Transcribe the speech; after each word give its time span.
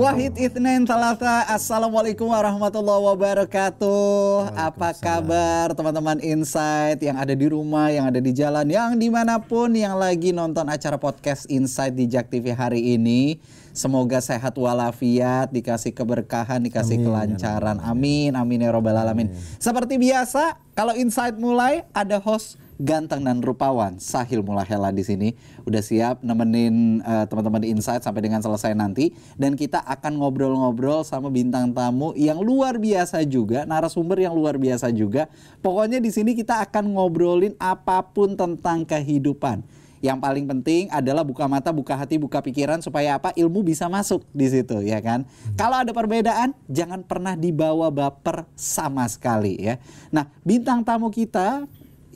Wahid 0.00 0.32
Ithnain 0.40 0.88
Talata 0.88 1.44
Assalamualaikum 1.44 2.32
warahmatullahi 2.32 3.04
wabarakatuh. 3.04 4.48
Apa 4.56 4.96
kabar 4.96 5.76
teman-teman 5.76 6.16
Insight 6.24 7.04
Yang 7.04 7.16
ada 7.20 7.34
di 7.36 7.46
rumah, 7.52 7.92
yang 7.92 8.08
ada 8.08 8.16
di 8.16 8.32
jalan 8.32 8.64
Yang 8.64 8.96
di 8.96 9.12
mana 9.12 9.36
pun 9.44 9.68
yang 9.76 10.00
lagi 10.00 10.32
nonton 10.32 10.72
acara 10.72 10.96
podcast 10.96 11.44
Insight 11.52 12.00
di 12.00 12.08
Jak 12.08 12.32
TV 12.32 12.48
hari 12.56 12.96
ini. 12.96 13.44
Semoga 13.76 14.24
sehat 14.24 14.56
walafiat, 14.56 15.52
dikasih 15.52 15.92
keberkahan, 15.92 16.64
dikasih 16.64 16.96
amin, 16.96 17.04
kelancaran. 17.04 17.76
Amin, 17.84 18.32
amin. 18.32 18.64
Ya 18.64 18.72
robbal 18.72 18.96
alamin. 18.96 19.36
Seperti 19.60 20.00
biasa, 20.00 20.56
kalau 20.72 20.96
Insight 20.96 21.36
mulai 21.36 21.84
ada 21.92 22.16
host 22.16 22.56
ganteng 22.80 23.20
dan 23.20 23.44
rupawan 23.44 24.00
Sahil 24.00 24.40
Mulahela 24.40 24.88
di 24.88 25.04
sini 25.04 25.28
udah 25.68 25.84
siap 25.84 26.24
nemenin 26.24 27.04
uh, 27.04 27.28
teman-teman 27.28 27.60
di 27.60 27.68
Insight 27.76 28.00
sampai 28.00 28.24
dengan 28.24 28.40
selesai 28.40 28.72
nanti 28.72 29.12
dan 29.36 29.52
kita 29.52 29.84
akan 29.84 30.16
ngobrol-ngobrol 30.16 31.04
sama 31.04 31.28
bintang 31.28 31.76
tamu 31.76 32.16
yang 32.16 32.40
luar 32.40 32.80
biasa 32.80 33.20
juga 33.28 33.68
narasumber 33.68 34.24
yang 34.24 34.32
luar 34.32 34.56
biasa 34.56 34.88
juga 34.90 35.28
pokoknya 35.60 36.00
di 36.00 36.08
sini 36.08 36.32
kita 36.32 36.64
akan 36.64 36.96
ngobrolin 36.96 37.52
apa 37.60 38.00
pun 38.00 38.32
tentang 38.32 38.88
kehidupan 38.88 39.60
yang 40.00 40.16
paling 40.16 40.48
penting 40.48 40.88
adalah 40.88 41.20
buka 41.20 41.44
mata, 41.44 41.68
buka 41.76 41.92
hati, 41.92 42.16
buka 42.16 42.40
pikiran 42.40 42.80
supaya 42.80 43.20
apa? 43.20 43.36
Ilmu 43.36 43.60
bisa 43.60 43.84
masuk 43.84 44.24
di 44.32 44.48
situ, 44.48 44.80
ya 44.80 44.96
kan? 45.04 45.28
Hmm. 45.28 45.56
Kalau 45.60 45.76
ada 45.76 45.92
perbedaan, 45.92 46.56
jangan 46.72 47.04
pernah 47.04 47.36
dibawa 47.36 47.92
baper 47.92 48.48
sama 48.56 49.04
sekali 49.12 49.60
ya. 49.60 49.76
Nah, 50.08 50.24
bintang 50.40 50.80
tamu 50.80 51.12
kita 51.12 51.68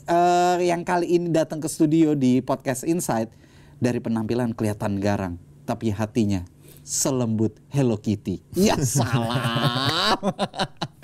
uh, 0.08 0.58
yang 0.60 0.84
kali 0.84 1.16
ini 1.18 1.32
datang 1.32 1.60
ke 1.60 1.68
studio 1.68 2.12
di 2.16 2.40
podcast 2.40 2.84
Insight 2.84 3.32
dari 3.80 4.00
penampilan 4.00 4.52
kelihatan 4.56 5.00
garang, 5.00 5.40
tapi 5.64 5.92
hatinya 5.92 6.44
selembut 6.84 7.56
Hello 7.72 7.96
Kitty. 7.96 8.44
Ya 8.54 8.76
salah. 8.80 10.16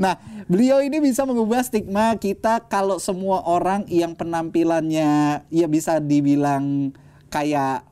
Nah, 0.00 0.18
beliau 0.48 0.80
ini 0.80 0.98
bisa 1.04 1.22
mengubah 1.28 1.60
stigma 1.62 2.16
kita 2.16 2.64
kalau 2.66 2.96
semua 2.96 3.44
orang 3.44 3.84
yang 3.92 4.16
penampilannya 4.16 5.44
ya 5.52 5.66
bisa 5.68 6.00
dibilang 6.00 6.96
kayak 7.28 7.84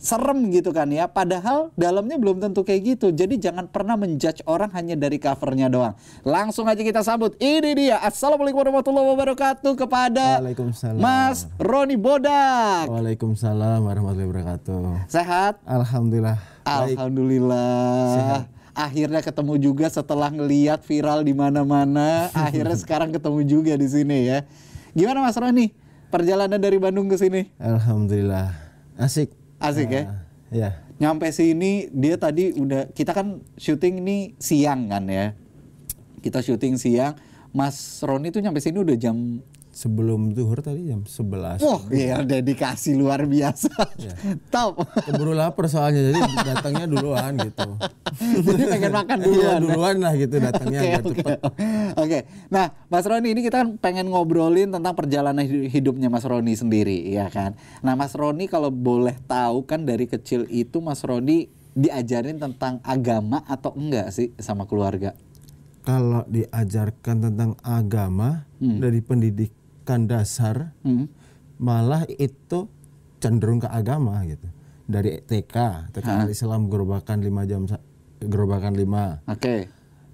serem 0.00 0.48
gitu 0.48 0.72
kan 0.72 0.88
ya. 0.88 1.06
Padahal 1.06 1.68
dalamnya 1.76 2.16
belum 2.16 2.40
tentu 2.40 2.64
kayak 2.64 2.96
gitu. 2.96 3.12
Jadi 3.12 3.36
jangan 3.36 3.68
pernah 3.68 3.94
menjudge 4.00 4.42
orang 4.48 4.72
hanya 4.72 4.96
dari 4.96 5.20
covernya 5.20 5.68
doang. 5.68 5.94
Langsung 6.24 6.66
aja 6.66 6.80
kita 6.80 7.04
sambut. 7.04 7.36
Ini 7.36 7.70
dia. 7.76 7.96
Assalamualaikum 8.00 8.64
warahmatullahi 8.64 9.06
wabarakatuh 9.14 9.72
kepada 9.76 10.40
Mas 10.96 11.46
Roni 11.60 12.00
Bodak. 12.00 12.88
Waalaikumsalam 12.88 13.84
warahmatullahi 13.84 14.28
wabarakatuh. 14.32 15.06
Sehat? 15.12 15.60
Alhamdulillah. 15.68 16.40
Alhamdulillah. 16.64 18.08
Sehat 18.16 18.44
akhirnya 18.70 19.20
ketemu 19.20 19.54
juga 19.60 19.86
setelah 19.92 20.32
ngeliat 20.32 20.80
viral 20.88 21.20
di 21.20 21.36
mana-mana. 21.36 22.32
akhirnya 22.32 22.78
sekarang 22.82 23.12
ketemu 23.12 23.40
juga 23.44 23.72
di 23.76 23.84
sini 23.84 24.18
ya. 24.24 24.48
Gimana 24.96 25.22
Mas 25.22 25.36
Roni? 25.36 25.70
Perjalanan 26.10 26.58
dari 26.58 26.80
Bandung 26.80 27.06
ke 27.06 27.14
sini? 27.14 27.46
Alhamdulillah. 27.62 28.50
Asik. 28.98 29.39
Asik 29.60 29.92
uh, 29.92 29.94
ya? 29.94 30.02
Ya. 30.50 30.70
Nyampe 30.96 31.28
sini 31.30 31.92
dia 31.92 32.16
tadi 32.16 32.56
udah 32.56 32.90
kita 32.90 33.12
kan 33.12 33.44
syuting 33.60 34.00
ini 34.02 34.34
siang 34.40 34.88
kan 34.88 35.04
ya. 35.06 35.36
Kita 36.24 36.40
syuting 36.40 36.80
siang. 36.80 37.16
Mas 37.52 38.00
Roni 38.02 38.32
tuh 38.32 38.40
nyampe 38.40 38.62
sini 38.62 38.80
udah 38.80 38.96
jam 38.96 39.42
sebelum 39.70 40.34
zuhur 40.34 40.58
tadi 40.60 40.90
jam 40.90 41.06
11. 41.06 41.62
Wah, 41.62 41.82
iya 41.94 42.20
dedikasi 42.26 42.98
luar 42.98 43.24
biasa. 43.24 43.70
Ya. 44.00 44.14
Top. 44.50 44.82
Keburu 45.06 45.32
lapar 45.32 45.70
soalnya 45.70 46.10
jadi 46.10 46.20
datangnya 46.54 46.86
duluan 46.90 47.38
gitu. 47.38 47.78
jadi 48.46 48.62
pengen 48.66 48.92
makan 48.92 49.18
duluan. 49.22 49.40
Iya, 49.40 49.52
duluan 49.62 49.96
lah 50.02 50.12
gitu 50.18 50.36
datangnya 50.42 50.80
Oke, 50.80 50.90
okay, 50.90 51.02
okay. 51.06 51.36
Oke. 51.94 52.18
Nah, 52.50 52.66
Mas 52.90 53.06
Roni 53.06 53.28
ini 53.32 53.40
kita 53.46 53.62
kan 53.62 53.68
pengen 53.78 54.10
ngobrolin 54.10 54.74
tentang 54.74 54.94
perjalanan 54.98 55.46
hidupnya 55.46 56.10
Mas 56.10 56.26
Roni 56.26 56.58
sendiri, 56.58 57.06
ya 57.10 57.30
kan. 57.30 57.54
Nah, 57.80 57.94
Mas 57.94 58.12
Roni 58.16 58.50
kalau 58.50 58.74
boleh 58.74 59.14
tahu 59.24 59.62
kan 59.64 59.86
dari 59.86 60.10
kecil 60.10 60.50
itu 60.50 60.82
Mas 60.82 61.06
Roni 61.06 61.60
diajarin 61.74 62.42
tentang 62.42 62.82
agama 62.82 63.46
atau 63.46 63.74
enggak 63.78 64.10
sih 64.10 64.34
sama 64.40 64.66
keluarga? 64.66 65.14
Kalau 65.80 66.28
diajarkan 66.28 67.30
tentang 67.30 67.56
agama 67.64 68.44
hmm. 68.60 68.78
dari 68.84 69.00
pendidik 69.00 69.52
pendidikan 69.90 70.06
dasar 70.06 70.56
hmm. 70.86 71.06
malah 71.58 72.06
itu 72.06 72.70
cenderung 73.18 73.58
ke 73.58 73.66
agama 73.66 74.22
gitu 74.22 74.46
dari 74.86 75.18
TK 75.18 75.90
TK 75.90 76.06
Al 76.06 76.30
Islam 76.30 76.70
gerobakan 76.70 77.26
lima 77.26 77.42
jam 77.46 77.66
gerobakan 78.22 78.78
lima 78.78 79.18
oke 79.26 79.42
okay. 79.42 79.60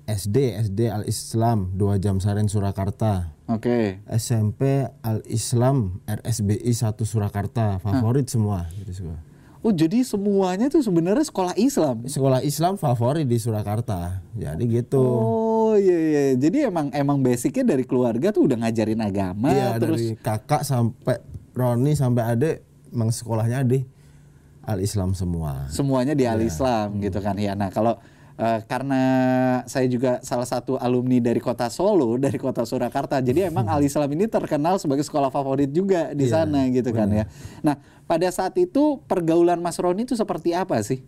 SD 0.09 0.57
SD 0.73 0.89
Al 0.89 1.05
Islam 1.05 1.77
dua 1.77 2.01
jam 2.01 2.25
Saren 2.25 2.49
Surakarta 2.49 3.37
oke 3.53 3.61
okay. 3.61 3.85
SMP 4.17 4.89
Al 5.05 5.21
Islam 5.29 6.01
RSBI 6.09 6.73
satu 6.73 7.05
Surakarta 7.05 7.77
favorit 7.77 8.27
Hah. 8.27 8.33
semua 8.33 8.59
gitu 8.81 9.05
semua 9.05 9.21
Oh 9.65 9.75
jadi 9.75 9.99
semuanya 10.07 10.71
tuh 10.71 10.79
sebenarnya 10.79 11.27
sekolah 11.27 11.59
Islam. 11.59 12.07
Sekolah 12.07 12.39
Islam 12.47 12.79
favorit 12.79 13.27
di 13.27 13.35
Surakarta. 13.35 14.23
Jadi 14.39 14.63
gitu. 14.71 15.03
Oh 15.03 15.46
iya 15.77 15.99
iya. 15.99 16.23
Jadi 16.37 16.69
emang 16.69 16.91
emang 16.93 17.21
basicnya 17.23 17.77
dari 17.77 17.85
keluarga 17.87 18.33
tuh 18.35 18.51
udah 18.51 18.67
ngajarin 18.67 19.01
agama. 19.01 19.53
Iya 19.53 19.79
terus... 19.79 20.01
dari 20.01 20.07
kakak 20.19 20.63
sampai 20.67 21.23
Roni 21.57 21.93
sampai 21.97 22.23
adek 22.37 22.57
emang 22.93 23.09
sekolahnya 23.13 23.65
di 23.65 23.85
Al 24.67 24.83
Islam 24.83 25.15
semua. 25.15 25.71
Semuanya 25.71 26.13
di 26.13 26.27
Al 26.27 26.43
iya. 26.43 26.51
Islam 26.51 26.99
ya. 26.99 27.09
gitu 27.09 27.19
kan 27.23 27.37
ya. 27.39 27.55
Nah 27.55 27.71
kalau 27.71 27.97
uh, 28.37 28.61
karena 28.69 29.03
saya 29.65 29.87
juga 29.89 30.21
salah 30.21 30.47
satu 30.47 30.77
alumni 30.77 31.19
dari 31.19 31.41
kota 31.41 31.67
Solo, 31.73 32.17
dari 32.21 32.37
kota 32.37 32.63
Surakarta. 32.69 33.19
Jadi 33.21 33.45
emang 33.51 33.67
Al 33.67 33.83
Islam 33.83 34.09
ini 34.13 34.29
terkenal 34.29 34.77
sebagai 34.77 35.05
sekolah 35.05 35.33
favorit 35.33 35.73
juga 35.73 36.13
di 36.13 36.29
yeah, 36.29 36.45
sana 36.45 36.69
gitu 36.69 36.93
bener. 36.93 37.01
kan 37.01 37.09
ya. 37.13 37.25
Nah, 37.65 37.75
pada 38.05 38.29
saat 38.31 38.55
itu 38.61 39.01
pergaulan 39.09 39.59
Mas 39.59 39.81
Roni 39.81 40.07
itu 40.07 40.15
seperti 40.15 40.53
apa 40.53 40.79
sih? 40.85 41.03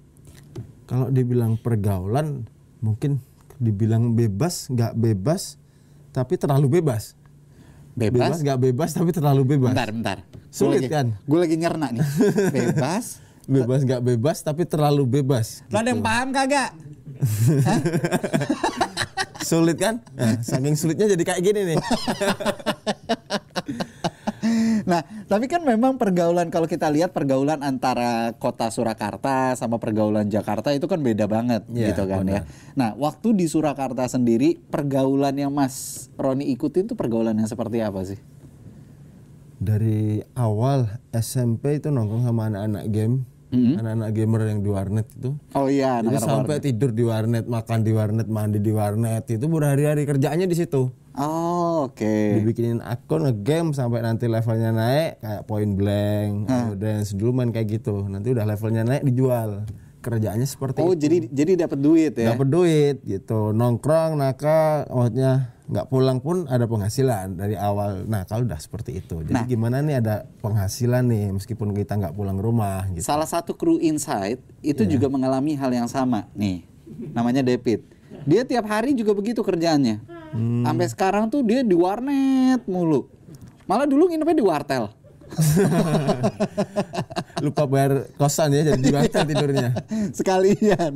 Kalau 0.89 1.13
dibilang 1.13 1.61
pergaulan 1.61 2.49
mungkin 2.81 3.21
dibilang 3.59 4.15
bebas, 4.15 4.71
nggak 4.71 4.95
bebas, 4.95 5.59
tapi 6.15 6.39
terlalu 6.39 6.81
bebas. 6.81 7.19
Bebas? 7.99 8.39
nggak 8.39 8.59
bebas 8.63 8.95
tapi 8.95 9.11
terlalu 9.11 9.43
bebas. 9.43 9.75
Bentar, 9.75 9.91
bentar. 9.91 10.19
Sulit 10.55 10.81
gua 10.81 10.87
lagi, 10.87 10.89
kan? 10.89 11.07
Gue 11.27 11.39
lagi 11.43 11.57
nyerna 11.59 11.91
nih. 11.91 12.07
Bebas. 12.57 13.19
bebas 13.49 13.81
nggak 13.81 14.03
bebas 14.05 14.37
tapi 14.45 14.63
terlalu 14.69 15.09
bebas. 15.09 15.65
Gitu. 15.67 15.75
Ada 15.75 15.89
yang 15.91 16.05
paham 16.05 16.29
kagak? 16.31 16.71
Sulit 19.49 19.81
kan? 19.81 20.05
Nah, 20.13 20.37
saking 20.45 20.77
sulitnya 20.77 21.09
jadi 21.09 21.25
kayak 21.25 21.41
gini 21.41 21.61
nih. 21.75 21.79
nah, 24.89 25.05
tapi 25.29 25.47
kan 25.47 25.61
memang 25.61 26.01
pergaulan 26.01 26.49
kalau 26.49 26.65
kita 26.65 26.89
lihat 26.89 27.13
pergaulan 27.13 27.61
antara 27.61 28.33
kota 28.41 28.73
Surakarta 28.73 29.53
sama 29.55 29.77
pergaulan 29.77 30.33
Jakarta 30.33 30.73
itu 30.73 30.89
kan 30.89 31.05
beda 31.05 31.29
banget 31.29 31.69
ya, 31.69 31.93
gitu 31.93 32.09
kan 32.09 32.25
benar. 32.25 32.33
ya. 32.33 32.41
Nah, 32.73 32.91
waktu 32.97 33.37
di 33.37 33.45
Surakarta 33.45 34.09
sendiri 34.09 34.57
pergaulan 34.57 35.37
yang 35.37 35.53
Mas 35.53 36.09
Roni 36.17 36.49
ikutin 36.57 36.89
tuh 36.89 36.97
pergaulan 36.97 37.37
yang 37.37 37.47
seperti 37.47 37.85
apa 37.85 38.01
sih? 38.09 38.19
Dari 39.61 40.25
awal 40.33 40.89
SMP 41.13 41.83
itu 41.83 41.93
nongkrong 41.93 42.25
sama 42.25 42.49
anak-anak 42.49 42.89
game 42.89 43.29
Mm-hmm. 43.49 43.81
Anak-anak 43.81 44.11
gamer 44.13 44.41
yang 44.45 44.61
di 44.61 44.69
warnet 44.69 45.07
itu. 45.09 45.31
Oh 45.57 45.73
iya, 45.73 46.05
anak 46.05 46.21
sampai 46.21 46.61
warnet. 46.61 46.69
tidur 46.69 46.91
di 46.93 47.05
warnet, 47.09 47.45
makan 47.49 47.81
di 47.81 47.93
warnet, 47.97 48.29
mandi 48.29 48.61
di 48.61 48.73
warnet, 48.77 49.25
itu 49.25 49.49
berhari-hari 49.49 50.05
kerjaannya 50.05 50.45
di 50.45 50.57
situ. 50.57 50.93
Oh, 51.19 51.91
oke. 51.91 51.99
Okay. 51.99 52.39
Dibikinin 52.39 52.79
akun 52.79 53.27
nge-game 53.27 53.75
sampai 53.75 54.07
nanti 54.07 54.31
levelnya 54.31 54.71
naik 54.71 55.19
kayak 55.19 55.43
point 55.51 55.75
blank, 55.75 56.47
huh. 56.47 56.79
dance 56.79 57.11
dulu 57.11 57.43
main 57.43 57.51
kayak 57.51 57.83
gitu. 57.83 58.07
Nanti 58.07 58.31
udah 58.31 58.47
levelnya 58.47 58.87
naik 58.87 59.03
dijual. 59.03 59.67
Kerjaannya 59.99 60.47
seperti 60.47 60.79
oh, 60.79 60.95
itu. 60.95 61.11
jadi 61.11 61.17
jadi 61.27 61.53
dapat 61.67 61.79
duit 61.83 62.15
ya. 62.15 62.39
Dapat 62.39 62.49
duit 62.49 62.97
gitu. 63.03 63.51
Nongkrong, 63.51 64.15
nakal, 64.15 64.87
maksudnya 64.87 65.59
nggak 65.69 65.87
pulang 65.91 66.23
pun 66.23 66.47
ada 66.47 66.71
penghasilan 66.71 67.35
dari 67.35 67.59
awal. 67.59 68.07
Nah 68.07 68.23
kalau 68.23 68.47
udah 68.47 68.63
seperti 68.63 69.03
itu, 69.03 69.21
jadi 69.27 69.43
nah, 69.43 69.45
gimana 69.45 69.83
nih 69.83 69.99
ada 69.99 70.23
penghasilan 70.39 71.03
nih 71.03 71.35
meskipun 71.35 71.75
kita 71.75 71.99
nggak 71.99 72.15
pulang 72.15 72.39
rumah. 72.39 72.87
Gitu. 72.95 73.03
Salah 73.03 73.27
satu 73.27 73.59
kru 73.59 73.83
Insight 73.83 74.39
itu 74.63 74.87
yeah. 74.87 74.93
juga 74.95 75.11
mengalami 75.11 75.59
hal 75.59 75.75
yang 75.75 75.91
sama 75.91 76.31
nih, 76.33 76.63
namanya 77.11 77.43
David. 77.43 77.83
Dia 78.23 78.47
tiap 78.47 78.71
hari 78.71 78.95
juga 78.95 79.13
begitu 79.13 79.43
kerjaannya. 79.43 80.18
Hmm. 80.33 80.65
Sampai 80.65 80.87
sekarang 80.89 81.33
tuh 81.33 81.41
dia 81.41 81.65
di 81.65 81.73
warnet 81.73 82.65
mulu. 82.69 83.09
Malah 83.69 83.85
dulu 83.85 84.09
nginepnya 84.09 84.37
di 84.37 84.45
wartel. 84.45 84.85
Lupa 87.45 87.69
bayar 87.69 88.09
kosan 88.17 88.57
ya 88.57 88.73
jadi 88.73 88.81
di 88.81 88.93
hotel 88.97 89.23
tidurnya. 89.29 89.69
Sekalian. 90.19 90.93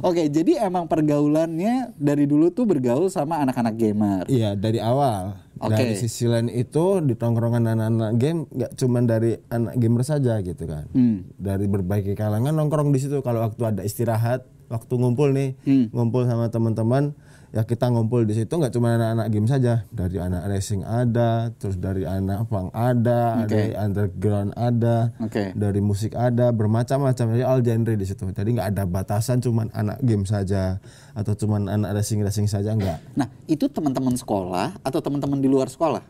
Oke, 0.00 0.30
jadi 0.30 0.64
emang 0.64 0.86
pergaulannya 0.86 1.92
dari 1.98 2.24
dulu 2.24 2.54
tuh 2.54 2.64
bergaul 2.64 3.10
sama 3.10 3.42
anak-anak 3.42 3.74
gamer. 3.74 4.24
Iya, 4.30 4.54
dari 4.54 4.78
awal. 4.78 5.34
Oke. 5.62 5.78
Dari 5.78 5.94
sisi 5.94 6.26
lain 6.26 6.50
itu 6.50 6.98
di 7.02 7.14
tongkrongan 7.14 7.70
anak-anak 7.70 8.12
game 8.18 8.50
nggak 8.50 8.72
cuma 8.74 8.98
dari 9.02 9.38
anak 9.46 9.78
gamer 9.78 10.02
saja 10.02 10.42
gitu 10.42 10.66
kan. 10.66 10.90
Hmm. 10.90 11.26
Dari 11.38 11.70
berbagai 11.70 12.14
kalangan 12.14 12.50
nongkrong 12.50 12.90
di 12.90 12.98
situ 12.98 13.22
kalau 13.22 13.46
waktu 13.46 13.62
ada 13.66 13.82
istirahat, 13.82 14.46
waktu 14.66 14.92
ngumpul 14.94 15.30
nih, 15.30 15.54
Hmm. 15.62 15.86
ngumpul 15.94 16.26
sama 16.26 16.50
teman-teman, 16.50 17.14
ya 17.52 17.68
kita 17.68 17.92
ngumpul 17.92 18.24
di 18.24 18.32
situ 18.32 18.48
nggak 18.48 18.72
cuma 18.72 18.96
anak-anak 18.96 19.28
game 19.28 19.44
saja, 19.44 19.84
dari 19.92 20.16
anak 20.16 20.48
racing 20.48 20.82
ada, 20.88 21.52
terus 21.60 21.76
dari 21.76 22.08
anak 22.08 22.48
punk 22.48 22.72
ada, 22.72 23.44
Oke. 23.44 23.52
dari 23.52 23.72
underground 23.76 24.50
ada, 24.56 25.12
Oke. 25.20 25.52
dari 25.52 25.80
musik 25.84 26.16
ada, 26.16 26.48
bermacam-macam 26.48 27.24
jadi 27.36 27.44
all 27.44 27.60
genre 27.60 27.92
di 27.92 28.06
situ. 28.08 28.24
Jadi 28.24 28.48
nggak 28.56 28.68
ada 28.72 28.88
batasan 28.88 29.44
cuma 29.44 29.68
anak 29.76 30.00
game 30.00 30.24
saja 30.24 30.80
atau 31.12 31.36
cuma 31.36 31.60
anak 31.60 31.92
racing-racing 31.92 32.48
saja 32.48 32.72
nggak. 32.72 33.20
Nah, 33.20 33.28
itu 33.44 33.68
teman-teman 33.68 34.16
sekolah 34.16 34.80
atau 34.80 35.04
teman-teman 35.04 35.36
di 35.36 35.48
luar 35.52 35.68
sekolah? 35.68 36.00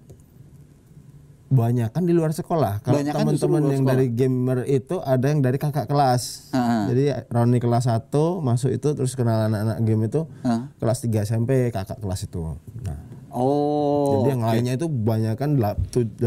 Banyak 1.53 1.93
kan 1.93 2.09
di 2.09 2.17
luar 2.17 2.33
sekolah. 2.33 2.81
Kalau 2.81 2.97
justru 2.97 3.13
teman-teman 3.13 3.61
yang 3.69 3.85
sekolah. 3.85 3.93
dari 3.93 4.07
gamer 4.09 4.59
itu 4.65 4.97
ada 4.99 5.27
yang 5.29 5.45
dari 5.45 5.61
kakak 5.61 5.85
kelas. 5.85 6.49
Ha-ha. 6.51 6.89
Jadi 6.89 7.03
Roni 7.29 7.61
kelas 7.61 7.85
1 7.85 8.09
masuk 8.41 8.73
itu 8.73 8.89
terus 8.97 9.13
kenal 9.13 9.53
anak-anak 9.53 9.79
game 9.85 10.09
itu 10.09 10.25
Ha. 10.41 10.73
kelas 10.81 10.99
3 11.03 11.21
SMP 11.23 11.69
kakak 11.69 12.01
kelas 12.01 12.25
itu. 12.25 12.57
Nah, 12.81 12.97
Oh. 13.29 14.17
jadi 14.19 14.33
yang 14.33 14.43
lainnya 14.43 14.75
itu 14.77 14.89
banyak 14.89 15.37
kan 15.37 15.57
85% 15.57 16.25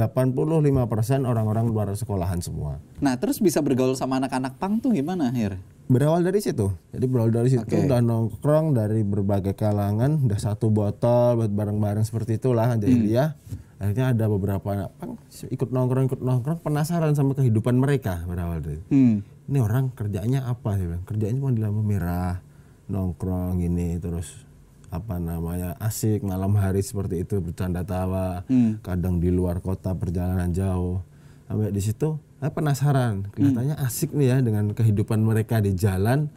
orang-orang 1.24 1.66
luar 1.66 1.90
sekolahan 1.92 2.38
semua. 2.40 2.78
Nah, 2.98 3.14
terus 3.16 3.38
bisa 3.38 3.62
bergaul 3.62 3.94
sama 3.94 4.18
anak-anak 4.18 4.58
pang 4.58 4.78
tuh 4.78 4.90
gimana 4.90 5.30
akhirnya? 5.30 5.62
Berawal 5.86 6.22
dari 6.22 6.42
situ. 6.42 6.74
Jadi 6.90 7.06
berawal 7.06 7.30
dari 7.30 7.50
situ 7.52 7.62
Oke. 7.62 7.86
udah 7.86 8.02
nongkrong 8.02 8.74
dari 8.74 9.02
berbagai 9.02 9.54
kalangan, 9.54 10.18
udah 10.20 10.40
satu 10.40 10.70
botol 10.70 11.38
buat 11.38 11.52
bareng-bareng 11.52 12.02
seperti 12.02 12.38
itulah. 12.38 12.74
Jadi 12.74 12.90
Hmm. 12.92 13.06
dia 13.06 13.24
akhirnya 13.76 14.12
ada 14.12 14.26
beberapa 14.28 14.68
anak 14.68 14.90
pang 14.96 15.20
ikut 15.28 15.70
nongkrong 15.70 16.06
ikut 16.08 16.22
nongkrong 16.22 16.60
penasaran 16.60 17.12
sama 17.12 17.34
kehidupan 17.34 17.76
mereka 17.76 18.24
berawal 18.24 18.60
dari. 18.60 18.80
Hmm. 18.88 19.20
Ini 19.46 19.58
orang 19.60 19.92
kerjanya 19.92 20.46
apa 20.46 20.74
sih? 20.74 20.86
bilang. 20.86 21.04
Kerjanya 21.04 21.36
cuma 21.38 21.52
di 21.52 21.62
lampu 21.62 21.82
merah, 21.82 22.40
nongkrong 22.86 23.60
gini 23.60 23.98
terus 23.98 24.48
apa 24.88 25.20
namanya 25.20 25.76
asik 25.78 26.24
malam 26.24 26.56
hari 26.56 26.80
seperti 26.80 27.22
itu 27.22 27.38
bercanda 27.38 27.84
tawa, 27.84 28.48
Hmm. 28.48 28.80
kadang 28.80 29.20
di 29.20 29.28
luar 29.28 29.60
kota 29.60 29.92
perjalanan 29.92 30.50
jauh. 30.50 31.04
Sampai 31.46 31.70
di 31.70 31.80
situ 31.80 32.16
saya 32.38 32.50
penasaran, 32.50 33.28
kelihatannya 33.30 33.76
asik 33.78 34.12
nih 34.12 34.28
ya 34.28 34.38
dengan 34.40 34.72
kehidupan 34.72 35.20
mereka 35.20 35.60
di 35.60 35.74
jalan 35.74 36.32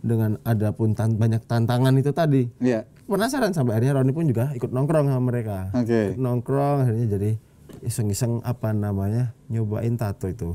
dengan 0.00 0.40
ada 0.42 0.72
pun 0.72 0.92
tan- 0.92 1.14
banyak 1.14 1.44
tantangan 1.44 1.92
itu 1.94 2.10
tadi. 2.10 2.42
Iya. 2.58 2.84
Penasaran 3.10 3.50
sampai 3.50 3.74
akhirnya 3.74 3.98
Roni 3.98 4.14
pun 4.14 4.22
juga 4.30 4.54
ikut 4.54 4.70
nongkrong 4.70 5.10
sama 5.10 5.22
mereka. 5.34 5.74
Oke. 5.74 6.14
Ikut 6.14 6.22
nongkrong 6.22 6.86
akhirnya 6.86 7.06
jadi 7.10 7.30
iseng-iseng 7.82 8.38
apa 8.46 8.70
namanya 8.70 9.34
nyobain 9.50 9.98
tato 9.98 10.30
itu. 10.30 10.54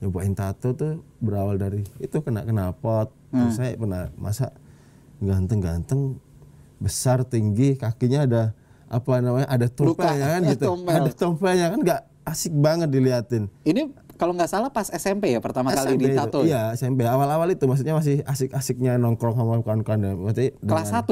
Nyobain 0.00 0.32
tato 0.32 0.72
tuh 0.72 1.04
berawal 1.20 1.60
dari 1.60 1.84
itu 2.00 2.16
kena 2.24 2.40
kena 2.48 2.72
pot. 2.72 3.12
Terus 3.28 3.52
saya 3.52 3.76
pernah 3.76 4.08
masa 4.16 4.56
ganteng-ganteng 5.20 6.16
besar 6.80 7.28
tinggi 7.28 7.76
kakinya 7.76 8.24
ada 8.24 8.42
apa 8.88 9.20
namanya 9.20 9.46
ada 9.52 9.68
tompelnya 9.68 10.26
kan 10.26 10.40
gitu. 10.56 10.64
Tompel. 10.72 10.96
Ada 10.96 11.12
tompelnya 11.12 11.66
kan 11.68 11.80
nggak 11.84 12.00
asik 12.24 12.52
banget 12.56 12.88
diliatin. 12.88 13.52
Ini 13.68 13.92
kalau 14.16 14.32
nggak 14.36 14.48
salah 14.48 14.72
pas 14.72 14.88
SMP 14.88 15.32
ya 15.32 15.40
pertama 15.40 15.72
kali 15.72 15.96
SMP 15.96 16.00
itu, 16.00 16.16
ditato. 16.16 16.38
ya? 16.44 16.48
Iya, 16.48 16.62
SMP 16.76 17.04
awal-awal 17.04 17.52
itu 17.52 17.64
maksudnya 17.64 17.92
masih 17.96 18.24
asik-asiknya 18.24 18.96
nongkrong 18.96 19.36
sama 19.36 19.60
kawan-kawan. 19.60 20.16
Berarti 20.16 20.56
Kelas 20.64 20.92
1. 20.92 21.08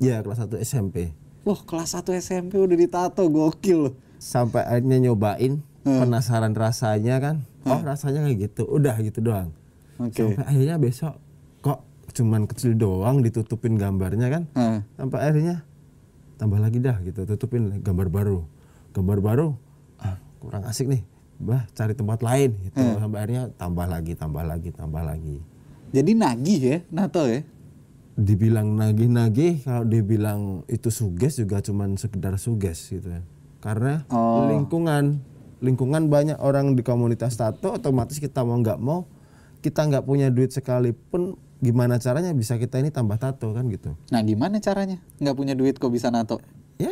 Iya, 0.00 0.24
kelas 0.24 0.40
1 0.44 0.60
SMP. 0.62 1.12
Wah, 1.42 1.60
kelas 1.66 1.98
1 1.98 2.14
SMP 2.16 2.56
udah 2.56 2.76
ditato, 2.78 3.26
gokil 3.26 3.78
loh. 3.90 3.94
Sampai 4.22 4.62
akhirnya 4.62 5.02
nyobain, 5.10 5.60
penasaran 5.82 6.54
rasanya 6.54 7.18
kan. 7.18 7.36
Oh, 7.66 7.78
rasanya 7.82 8.26
kayak 8.26 8.50
gitu. 8.50 8.62
Udah 8.66 8.94
gitu 9.02 9.18
doang. 9.22 9.50
Oke. 9.98 10.22
Sampai 10.22 10.44
akhirnya 10.46 10.76
besok 10.78 11.14
kok 11.62 11.82
cuman 12.14 12.46
kecil 12.46 12.74
doang 12.74 13.22
ditutupin 13.22 13.78
gambarnya 13.78 14.30
kan. 14.30 14.42
Heeh. 14.54 14.78
Sampai 14.98 15.18
akhirnya 15.22 15.56
tambah 16.38 16.58
lagi 16.58 16.78
dah 16.82 16.98
gitu, 17.02 17.22
tutupin 17.26 17.82
gambar 17.82 18.08
baru. 18.10 18.38
Gambar 18.92 19.18
baru 19.22 19.48
ah, 20.02 20.18
kurang 20.42 20.66
asik 20.66 20.90
nih. 20.90 21.02
Bah, 21.42 21.66
cari 21.74 21.94
tempat 21.94 22.22
lain 22.22 22.54
gitu. 22.66 22.78
Sampai 22.78 23.18
akhirnya 23.22 23.50
tambah 23.58 23.86
lagi, 23.86 24.12
tambah 24.14 24.42
lagi, 24.46 24.70
tambah 24.70 25.02
lagi. 25.02 25.38
Jadi 25.92 26.10
nagih 26.16 26.60
ya, 26.62 26.78
nato 26.88 27.26
ya. 27.26 27.42
Dibilang 28.14 28.76
nagih-nagih 28.76 29.64
kalau 29.64 29.84
dibilang 29.84 30.40
itu 30.66 30.88
suges 30.88 31.36
juga 31.36 31.58
cuman 31.58 31.96
sekedar 31.96 32.36
suges 32.36 32.92
gitu 32.92 33.08
ya 33.08 33.22
karena 33.58 34.04
Oh. 34.08 34.48
lingkungan 34.48 35.22
lingkungan 35.58 36.06
banyak 36.06 36.36
orang 36.36 36.74
di 36.74 36.82
komunitas 36.82 37.34
tato 37.34 37.72
otomatis 37.72 38.18
kita 38.18 38.42
mau 38.42 38.58
nggak 38.58 38.76
mau 38.76 39.08
kita 39.58 39.86
nggak 39.86 40.04
punya 40.04 40.28
duit 40.28 40.50
sekalipun 40.50 41.34
gimana 41.58 41.96
caranya 41.96 42.34
bisa 42.34 42.58
kita 42.58 42.76
ini 42.76 42.90
tambah 42.90 43.16
tato 43.16 43.54
kan 43.54 43.64
gitu 43.66 43.94
Nah, 44.10 44.18
gimana 44.20 44.58
caranya? 44.58 44.98
Nggak 45.16 45.36
punya 45.38 45.54
duit 45.54 45.78
kok 45.78 45.88
bisa 45.88 46.10
nato? 46.10 46.42
ya 46.76 46.90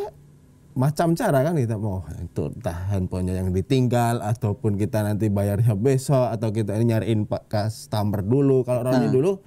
macam 0.70 1.12
cara 1.12 1.42
kan 1.42 1.52
kita 1.52 1.74
mau 1.74 2.06
itu 2.14 2.46
entah 2.46 2.78
handphonenya 2.88 3.42
yang 3.42 3.50
ditinggal 3.50 4.22
ataupun 4.22 4.78
kita 4.78 5.02
nanti 5.02 5.26
bayarnya 5.26 5.74
besok 5.74 6.30
atau 6.30 6.48
kita 6.48 6.78
ini 6.78 6.94
nyariin 6.94 7.26
pak 7.26 7.50
customer 7.50 8.22
dulu 8.22 8.62
kalau 8.62 8.86
Roni 8.86 9.10
dulu 9.10 9.42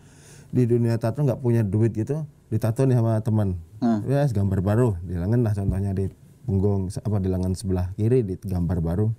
di 0.53 0.63
dunia 0.63 0.95
tato 0.95 1.19
nggak 1.19 1.41
punya 1.41 1.65
duit 1.65 1.91
gitu 1.91 2.23
ditato 2.47 2.85
nih 2.85 2.95
sama 2.95 3.17
teman 3.19 3.57
Hmm. 3.83 3.99
ya 4.07 4.23
gambar 4.23 4.63
baru 4.63 4.95
di 5.03 5.11
lengan 5.11 5.43
lah 5.43 5.51
contohnya 5.51 5.91
di 5.91 6.07
punggung 6.45 6.87
apa 6.87 7.17
di 7.19 7.27
lengan 7.27 7.51
sebelah 7.51 7.91
kiri 7.93 8.23
di 8.23 8.39
gambar 8.39 8.79
baru 8.79 9.11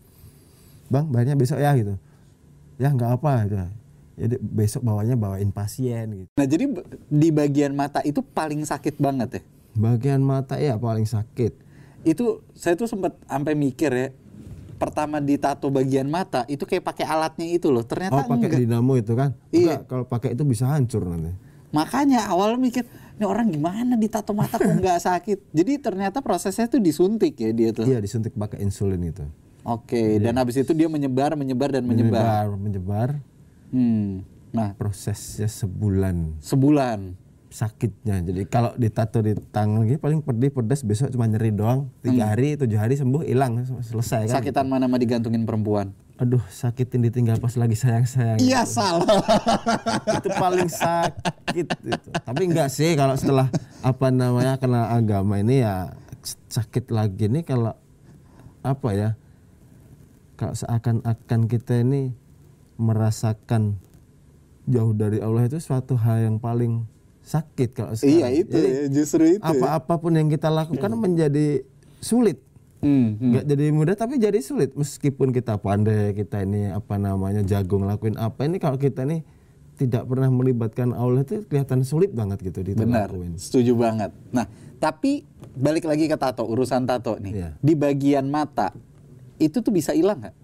bang 0.86 1.04
bayarnya 1.04 1.36
besok 1.36 1.60
ya 1.60 1.76
gitu 1.76 2.00
ya 2.76 2.88
nggak 2.88 3.10
apa 3.12 3.32
gitu 3.44 3.56
jadi 4.14 4.34
besok 4.40 4.86
bawanya 4.86 5.18
bawain 5.18 5.50
pasien 5.50 6.06
gitu 6.14 6.30
Nah, 6.32 6.46
jadi 6.46 6.64
di 7.10 7.28
bagian 7.28 7.76
mata 7.76 8.00
itu 8.00 8.22
paling 8.22 8.64
sakit 8.64 8.96
banget 8.96 9.28
ya. 9.36 9.42
bagian 9.74 10.22
mata 10.22 10.56
ya 10.56 10.78
paling 10.78 11.04
sakit 11.04 11.52
Itu 12.04 12.40
saya 12.52 12.72
tuh 12.72 12.84
sempat 12.84 13.16
sampai 13.24 13.52
mikir 13.52 13.90
ya. 13.90 14.08
Pertama 14.84 15.16
ditato 15.18 15.66
bagian 15.72 16.06
mata 16.12 16.44
itu 16.46 16.68
kayak 16.68 16.84
pakai 16.84 17.04
alatnya 17.08 17.48
itu 17.48 17.72
loh. 17.72 17.82
Ternyata 17.82 18.20
oh 18.20 18.28
pakai 18.28 18.48
enggak. 18.52 18.60
dinamo 18.60 18.92
itu 19.00 19.12
kan 19.16 19.32
Iya. 19.48 19.80
enggak 19.80 19.82
kalau 19.88 20.04
pakai 20.04 20.36
itu 20.36 20.44
bisa 20.44 20.68
hancur 20.68 21.08
nanti 21.08 21.32
Makanya 21.74 22.30
awal 22.30 22.54
mikir, 22.54 22.86
ini 23.18 23.26
orang 23.26 23.50
gimana 23.50 23.98
ditato 23.98 24.30
mata 24.30 24.62
kok 24.62 24.78
nggak 24.78 25.00
sakit. 25.02 25.38
Jadi 25.58 25.72
ternyata 25.82 26.22
prosesnya 26.22 26.70
tuh 26.70 26.78
disuntik 26.78 27.34
ya 27.34 27.50
dia 27.50 27.74
tuh. 27.74 27.82
Iya 27.82 27.98
disuntik 27.98 28.30
pakai 28.38 28.62
insulin 28.62 29.02
itu. 29.02 29.26
Oke, 29.64 30.20
dan 30.20 30.36
habis 30.36 30.60
itu 30.60 30.76
dia 30.76 30.92
menyebar, 30.92 31.32
menyebar 31.34 31.72
dan 31.72 31.88
menyebar. 31.88 32.46
Menyebar, 32.46 32.46
menyebar. 32.60 33.08
Hmm. 33.72 34.22
Nah, 34.54 34.70
Prosesnya 34.78 35.50
sebulan 35.50 36.38
sebulan. 36.38 37.23
Sakitnya. 37.54 38.18
Jadi 38.26 38.50
kalau 38.50 38.74
ditato 38.74 39.22
di 39.22 39.38
tangan 39.54 39.86
gitu 39.86 40.02
paling 40.02 40.26
pedih 40.26 40.50
pedas 40.50 40.82
besok 40.82 41.14
cuma 41.14 41.30
nyeri 41.30 41.54
doang. 41.54 41.86
Tiga 42.02 42.34
hari, 42.34 42.58
tujuh 42.58 42.74
hari 42.74 42.98
sembuh 42.98 43.22
hilang 43.22 43.62
selesai 43.62 44.26
kan. 44.26 44.42
Sakitan 44.42 44.66
mana 44.66 44.90
mah 44.90 44.98
digantungin 44.98 45.46
perempuan? 45.46 45.94
Aduh 46.18 46.42
sakitin 46.50 47.06
ditinggal 47.06 47.38
pas 47.38 47.54
lagi 47.54 47.78
sayang 47.78 48.10
sayang. 48.10 48.42
Iya 48.42 48.66
salah. 48.66 49.06
itu 50.18 50.28
paling 50.34 50.66
sakit 50.66 51.66
itu. 51.86 52.10
Tapi 52.10 52.42
enggak 52.42 52.74
sih 52.74 52.98
kalau 52.98 53.14
setelah 53.14 53.46
apa 53.86 54.10
namanya 54.10 54.58
kena 54.58 54.90
agama 54.90 55.38
ini 55.38 55.62
ya 55.62 55.94
sakit 56.50 56.90
lagi 56.90 57.30
nih 57.30 57.46
kalau 57.46 57.78
apa 58.66 58.88
ya 58.94 59.10
kalau 60.34 60.54
seakan-akan 60.58 61.40
kita 61.46 61.86
ini 61.86 62.10
merasakan 62.74 63.78
jauh 64.66 64.96
dari 64.96 65.22
Allah 65.22 65.46
itu 65.46 65.62
suatu 65.62 65.94
hal 65.94 66.26
yang 66.26 66.36
paling 66.42 66.88
sakit 67.24 67.68
kalau 67.72 67.92
sekarang. 67.96 68.14
iya 68.14 68.28
itu 68.30 68.52
Jadi, 68.52 68.68
ya, 68.68 68.82
justru 68.92 69.22
itu. 69.26 69.42
ya. 69.42 69.48
apa-apapun 69.50 70.12
yang 70.14 70.28
kita 70.28 70.48
lakukan 70.48 70.92
menjadi 70.94 71.64
sulit 71.98 72.38
Hmm, 72.84 73.16
hmm. 73.16 73.48
jadi 73.48 73.72
mudah 73.72 73.96
tapi 73.96 74.20
jadi 74.20 74.36
sulit 74.44 74.76
meskipun 74.76 75.32
kita 75.32 75.56
pandai 75.56 76.12
kita 76.12 76.44
ini 76.44 76.68
apa 76.68 77.00
namanya 77.00 77.40
jago 77.40 77.80
ngelakuin 77.80 78.20
apa 78.20 78.44
ini 78.44 78.60
kalau 78.60 78.76
kita 78.76 79.08
ini 79.08 79.24
tidak 79.74 80.04
pernah 80.04 80.28
melibatkan 80.28 80.92
Allah 80.92 81.24
itu 81.24 81.48
kelihatan 81.48 81.80
sulit 81.80 82.12
banget 82.12 82.44
gitu 82.44 82.60
Benar, 82.60 83.08
ditelakuin. 83.08 83.40
setuju 83.40 83.72
banget. 83.74 84.12
Nah, 84.30 84.46
tapi 84.76 85.24
balik 85.56 85.88
lagi 85.88 86.06
ke 86.06 86.14
tato, 86.14 86.46
urusan 86.46 86.86
tato 86.86 87.18
nih. 87.18 87.32
Iya. 87.34 87.50
Di 87.58 87.74
bagian 87.74 88.28
mata 88.28 88.70
itu 89.40 89.58
tuh 89.58 89.72
bisa 89.72 89.90
hilang 89.90 90.22
nggak? 90.22 90.36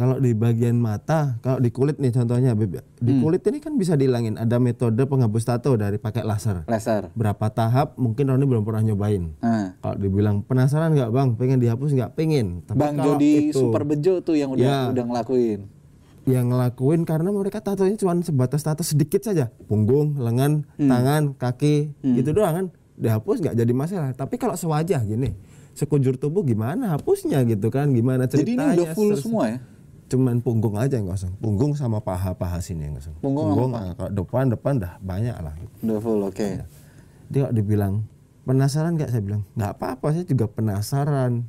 Kalau 0.00 0.16
di 0.16 0.32
bagian 0.32 0.80
mata, 0.80 1.36
kalau 1.38 1.60
di 1.60 1.68
kulit 1.68 2.00
nih 2.00 2.08
contohnya, 2.08 2.56
Beb, 2.56 2.80
di 2.96 3.12
Hmm. 3.12 3.20
kulit 3.20 3.44
ini 3.44 3.60
kan 3.60 3.76
bisa 3.76 3.92
dihilangin. 3.92 4.40
Ada 4.40 4.56
metode 4.56 4.96
penghapus 4.96 5.44
tato 5.44 5.76
dari 5.76 6.00
pakai 6.00 6.24
laser. 6.24 6.64
Laser. 6.64 7.12
Berapa 7.12 7.52
tahap 7.52 8.00
mungkin 8.00 8.32
Roni 8.32 8.48
belum 8.48 8.64
pernah 8.64 8.80
nyobain. 8.80 9.36
Nah, 9.36 9.76
Kalau 9.76 10.00
dibilang 10.00 10.40
penasaran 10.40 10.96
nggak 10.96 11.12
bang, 11.12 11.28
pengen 11.36 11.60
dihapus 11.60 11.92
nggak 11.92 12.12
pengen. 12.14 12.64
Tapi 12.64 12.80
Bang 12.80 12.96
Jody 12.96 13.52
itu 13.52 13.60
Super 13.60 13.84
Bejo 13.84 14.24
tuh 14.24 14.40
yang 14.40 14.48
udah 14.50 14.64
Ya. 14.64 14.78
udah 14.88 15.04
ngelakuin. 15.04 15.68
yang 16.24 16.48
ngelakuin 16.48 17.02
karena 17.02 17.28
mereka 17.28 17.58
tatonya 17.58 17.96
cuma 17.96 18.16
sebatas 18.20 18.60
tato 18.60 18.80
sedikit 18.80 19.20
saja, 19.20 19.52
punggung, 19.66 20.14
lengan, 20.14 20.62
Hmm. 20.76 20.86
tangan, 20.86 21.22
kaki, 21.34 21.92
gitu 22.00 22.32
doang 22.32 22.54
kan. 22.54 22.66
Dihapus 22.94 23.40
nggak 23.40 23.52
jadi 23.54 23.72
masalah. 23.72 24.12
Tapi 24.12 24.36
kalau 24.36 24.52
sewajah 24.54 25.00
gini, 25.02 25.32
sekujur 25.72 26.16
tubuh 26.16 26.40
gimana 26.40 26.92
hapusnya 26.92 27.40
gitu 27.42 27.68
kan 27.68 27.88
gimana 27.90 28.24
Jadi 28.24 28.46
ini 28.46 28.56
ceritanya 28.56 28.72
udah 28.74 28.88
full 28.92 29.12
semua 29.16 29.44
ya? 29.48 29.58
Cuman 30.10 30.42
punggung 30.42 30.74
aja 30.74 30.98
yang 30.98 31.06
kosong. 31.06 31.30
Punggung 31.38 31.72
sama 31.72 32.02
paha 32.02 32.34
paha 32.34 32.58
sini 32.58 32.90
yang 32.90 32.98
kosong. 32.98 33.14
Punggung 33.22 33.70
ah, 33.72 33.94
kalau 33.94 34.10
depan 34.10 34.50
depan 34.50 34.74
dah 34.76 34.98
banyak 34.98 35.36
lah. 35.36 35.54
Udah 35.80 35.98
full, 35.98 36.20
oke. 36.20 36.42
Iya. 36.42 36.66
dia 37.30 37.46
kok 37.46 37.54
dibilang 37.54 38.02
penasaran 38.42 38.98
nggak? 38.98 39.08
Saya 39.08 39.22
bilang 39.22 39.42
nggak 39.54 39.70
apa-apa 39.72 40.06
saya 40.10 40.26
juga 40.26 40.50
penasaran. 40.50 41.46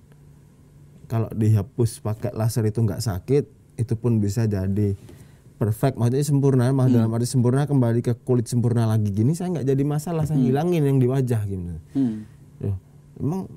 Kalau 1.06 1.28
dihapus 1.28 2.00
pakai 2.00 2.32
laser 2.32 2.64
itu 2.64 2.80
nggak 2.80 3.02
sakit 3.02 3.44
itu 3.76 3.94
pun 3.98 4.22
bisa 4.22 4.46
jadi 4.46 4.94
perfect. 5.58 5.98
Maksudnya 5.98 6.22
sempurna 6.22 6.70
mah 6.70 6.86
Hmm. 6.86 6.96
dalam 6.96 7.10
arti 7.12 7.26
sempurna 7.26 7.66
kembali 7.66 8.00
ke 8.00 8.14
kulit 8.22 8.46
sempurna 8.46 8.86
lagi 8.86 9.10
gini 9.10 9.34
saya 9.34 9.52
nggak 9.52 9.68
jadi 9.68 9.84
masalah 9.84 10.24
saya 10.24 10.38
hilangin 10.38 10.86
yang 10.86 10.98
di 10.98 11.10
wajah 11.10 11.42
gitu. 11.44 11.66
Hmm. 11.98 12.30
Loh, 12.62 12.78
emang 13.18 13.50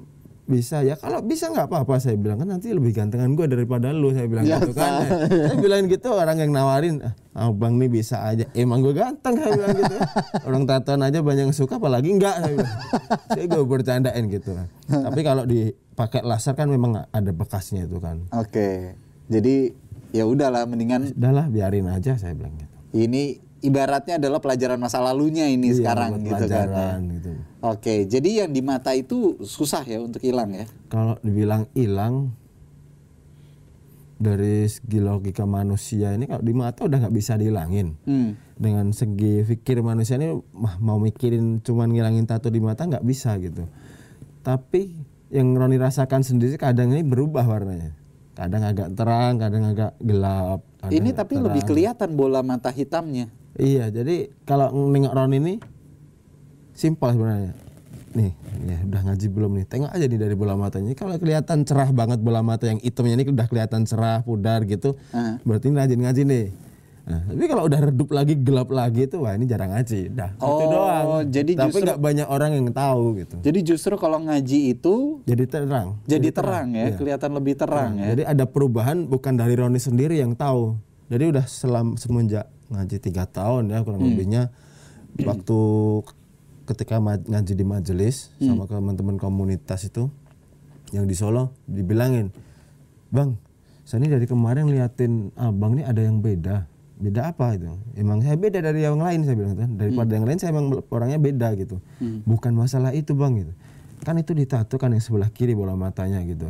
bisa 0.45 0.85
ya. 0.85 1.01
Kalau 1.01 1.25
bisa 1.25 1.49
nggak 1.49 1.73
apa-apa 1.73 1.97
saya 1.97 2.21
bilang 2.21 2.37
kan 2.37 2.53
nanti 2.53 2.69
lebih 2.69 2.93
gantengan 2.93 3.33
gue 3.33 3.49
daripada 3.49 3.97
lu 3.97 4.13
saya 4.13 4.29
bilang 4.29 4.45
gitu 4.45 4.77
kan. 4.77 5.09
Saya 5.29 5.57
bilang 5.57 5.89
gitu 5.89 6.09
orang 6.13 6.37
yang 6.37 6.53
nawarin 6.53 7.01
ah 7.33 7.49
bang 7.49 7.81
nih 7.81 7.89
bisa 7.89 8.21
aja. 8.21 8.45
Emang 8.53 8.85
gue 8.85 8.93
ganteng 8.93 9.41
saya 9.41 9.57
bilang 9.57 9.77
gitu. 9.81 9.97
Orang 10.45 10.63
tatoan 10.69 11.01
aja 11.01 11.25
banyak 11.25 11.49
yang 11.49 11.57
suka 11.57 11.81
apalagi 11.81 12.13
enggak 12.13 12.45
saya 12.45 12.55
bilang. 12.61 12.79
Saya 13.33 13.45
gue 13.49 13.65
bercandain 13.65 14.25
gitu. 14.29 14.51
Tapi 14.89 15.21
kalau 15.25 15.49
dipakai 15.49 16.21
laser 16.21 16.53
kan 16.53 16.69
memang 16.69 17.09
ada 17.09 17.31
bekasnya 17.33 17.89
itu 17.89 17.97
kan. 17.99 18.29
Oke. 18.37 19.01
Jadi 19.33 19.73
ya 20.13 20.29
udahlah 20.29 20.69
mendingan 20.69 21.17
udahlah 21.17 21.49
biarin 21.49 21.89
aja 21.89 22.21
saya 22.21 22.37
bilang 22.37 22.53
gitu. 22.61 22.75
Ini 22.95 23.41
ibaratnya 23.65 24.15
adalah 24.17 24.39
pelajaran 24.39 24.77
masa 24.77 25.01
lalunya 25.01 25.45
ini 25.47 25.71
Iya, 25.71 25.77
sekarang 25.81 26.11
gitu 26.19 26.31
kan. 26.31 26.31
ya. 26.31 26.37
pelajaran 26.39 26.99
gitu 27.11 27.31
Oke, 27.65 28.05
jadi 28.05 28.45
yang 28.45 28.51
di 28.51 28.61
mata 28.61 28.93
itu 28.93 29.17
susah 29.41 29.81
ya 29.83 29.99
untuk 29.99 30.21
hilang 30.21 30.53
ya. 30.53 30.69
kalau 30.87 31.17
dibilang 31.19 31.65
hilang 31.73 32.37
dari 34.15 34.65
segi 34.65 34.99
logika 34.99 35.43
manusia 35.45 36.13
ini 36.13 36.25
kalau 36.25 36.41
di 36.41 36.55
mata 36.55 36.81
udah 36.83 36.99
nggak 36.99 37.15
bisa 37.15 37.35
dihilangin 37.35 37.99
Hmm. 38.01 38.39
dengan 38.55 38.89
segi 38.91 39.43
pikir 39.43 39.81
manusia 39.81 40.15
ini 40.15 40.31
mah 40.51 40.79
mau 40.79 40.97
mikirin 40.97 41.59
cuman 41.59 41.91
ngilangin 41.91 42.25
tato 42.25 42.47
di 42.47 42.57
mata 42.59 42.85
nggak 42.85 43.03
bisa 43.03 43.35
gitu 43.37 43.67
tapi 44.41 44.95
yang 45.29 45.51
Roni 45.53 45.75
rasakan 45.75 46.23
sendiri 46.23 46.55
kadang 46.55 46.89
ini 46.91 47.03
berubah 47.03 47.43
warnanya 47.43 47.91
kadang 48.33 48.63
agak 48.63 48.95
terang 48.95 49.35
kadang 49.37 49.65
agak 49.67 49.93
gelap 49.99 50.63
kadang 50.79 50.95
Ini 50.95 51.11
tapi 51.11 51.33
terang. 51.33 51.45
lebih 51.45 51.63
kelihatan 51.65 52.11
bola 52.13 52.41
mata 52.41 52.69
hitamnya. 52.69 53.31
Iya 53.57 53.89
jadi 53.89 54.29
kalau 54.43 54.71
nengok 54.89 55.13
Roni 55.13 55.37
ini 55.39 55.55
simpel 56.73 57.15
sebenarnya. 57.15 57.53
Nih 58.15 58.31
ya 58.65 58.79
udah 58.81 59.01
ngaji 59.11 59.27
belum 59.27 59.51
nih? 59.59 59.67
Tengok 59.67 59.91
aja 59.91 60.05
nih 60.07 60.21
dari 60.21 60.35
bola 60.35 60.55
matanya. 60.55 60.95
Kalau 60.95 61.19
kelihatan 61.19 61.63
cerah 61.63 61.91
banget 61.91 62.23
bola 62.23 62.41
mata 62.41 62.65
yang 62.65 62.79
hitamnya 62.79 63.19
ini 63.19 63.27
udah 63.27 63.47
kelihatan 63.47 63.83
cerah 63.83 64.23
pudar 64.23 64.63
gitu 64.65 64.95
Ah. 65.11 65.39
berarti 65.43 65.67
ini 65.67 65.77
rajin 65.77 66.01
ngaji 66.01 66.23
nih. 66.25 66.47
Nah, 67.05 67.21
tapi 67.21 67.45
kalau 67.45 67.69
udah 67.69 67.81
redup 67.85 68.09
lagi 68.17 68.33
gelap 68.33 68.73
lagi 68.73 69.05
itu 69.05 69.21
wah 69.21 69.37
ini 69.37 69.45
jarang 69.45 69.77
ngaji. 69.77 70.09
Dah 70.09 70.31
itu 70.33 70.41
Oh, 70.41 70.65
doang. 70.65 71.05
jadi 71.29 71.53
tapi 71.53 71.77
nggak 71.85 72.01
banyak 72.01 72.27
orang 72.27 72.51
yang 72.55 72.69
tahu 72.73 73.21
gitu. 73.21 73.37
Jadi 73.45 73.59
justru 73.61 73.95
kalau 73.95 74.23
ngaji 74.23 74.73
itu 74.73 75.21
jadi 75.29 75.45
terang. 75.45 76.01
Jadi 76.09 76.29
terang 76.33 76.73
ya, 76.73 76.97
kelihatan 76.97 77.31
lebih 77.35 77.61
terang. 77.61 77.99
ya. 77.99 78.17
Jadi 78.17 78.23
ada 78.25 78.45
perubahan 78.47 79.05
bukan 79.05 79.37
dari 79.37 79.53
Roni 79.53 79.77
sendiri 79.77 80.17
yang 80.17 80.33
tahu. 80.33 80.81
Jadi 81.13 81.25
udah 81.29 81.45
selam 81.45 82.01
semenjak 82.01 82.49
ngaji 82.75 82.97
tiga 82.99 83.25
tahun 83.25 83.71
ya 83.71 83.81
kurang 83.83 84.03
Hmm. 84.03 84.11
lebihnya 84.13 84.43
waktu 85.23 85.59
ketika 86.65 86.99
ngaji 87.01 87.53
di 87.55 87.65
majelis 87.65 88.33
Hmm. 88.41 88.55
sama 88.55 88.63
teman-teman 88.67 89.17
komunitas 89.17 89.85
itu 89.85 90.09
yang 90.91 91.05
di 91.05 91.15
Solo 91.15 91.55
dibilangin, 91.67 92.31
bang, 93.11 93.35
saya 93.83 94.01
ini 94.01 94.09
dari 94.11 94.27
kemarin 94.27 94.71
liatin 94.71 95.35
abang 95.35 95.75
ini 95.75 95.83
ada 95.83 95.99
yang 95.99 96.19
beda. 96.19 96.67
Beda 96.95 97.35
apa 97.35 97.59
itu? 97.59 97.67
Emang 97.99 98.23
saya 98.23 98.39
beda 98.39 98.63
dari 98.63 98.87
yang 98.87 98.97
lain 98.97 99.27
saya 99.27 99.35
bilang 99.35 99.59
kan. 99.59 99.71
Daripada 99.75 100.15
Hmm. 100.15 100.17
yang 100.17 100.25
lain 100.25 100.39
saya 100.39 100.51
emang 100.55 100.67
orangnya 100.89 101.19
beda 101.19 101.49
gitu. 101.59 101.83
Bukan 102.23 102.55
masalah 102.55 102.95
itu 102.95 103.13
bang 103.13 103.43
gitu. 103.43 103.53
Kan 104.07 104.15
itu 104.17 104.31
ditato 104.33 104.79
kan 104.79 104.95
yang 104.95 105.03
sebelah 105.03 105.29
kiri 105.35 105.59
bola 105.59 105.75
matanya 105.75 106.23
gitu. 106.23 106.47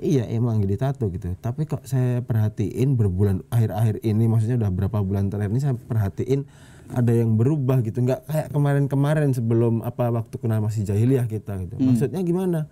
Iya 0.00 0.24
emang 0.32 0.64
ditato 0.64 1.12
gitu. 1.12 1.36
Tapi 1.36 1.68
kok 1.68 1.84
saya 1.84 2.24
perhatiin 2.24 2.96
berbulan 2.96 3.44
akhir-akhir 3.52 4.00
ini 4.00 4.24
maksudnya 4.32 4.56
udah 4.56 4.72
berapa 4.72 4.98
bulan 5.04 5.28
terakhir 5.28 5.52
ini 5.52 5.60
saya 5.60 5.76
perhatiin 5.76 6.48
ada 6.90 7.12
yang 7.12 7.36
berubah 7.36 7.84
gitu. 7.84 8.00
Nggak 8.00 8.24
kayak 8.24 8.48
kemarin-kemarin 8.48 9.30
sebelum 9.36 9.84
apa 9.84 10.08
waktu 10.08 10.34
kena 10.40 10.64
masih 10.64 10.88
jahiliyah 10.88 11.28
kita 11.28 11.60
gitu. 11.68 11.76
Maksudnya 11.76 12.24
gimana? 12.24 12.64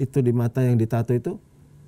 Itu 0.00 0.24
di 0.24 0.32
mata 0.32 0.64
yang 0.64 0.80
ditato 0.80 1.12
itu 1.12 1.36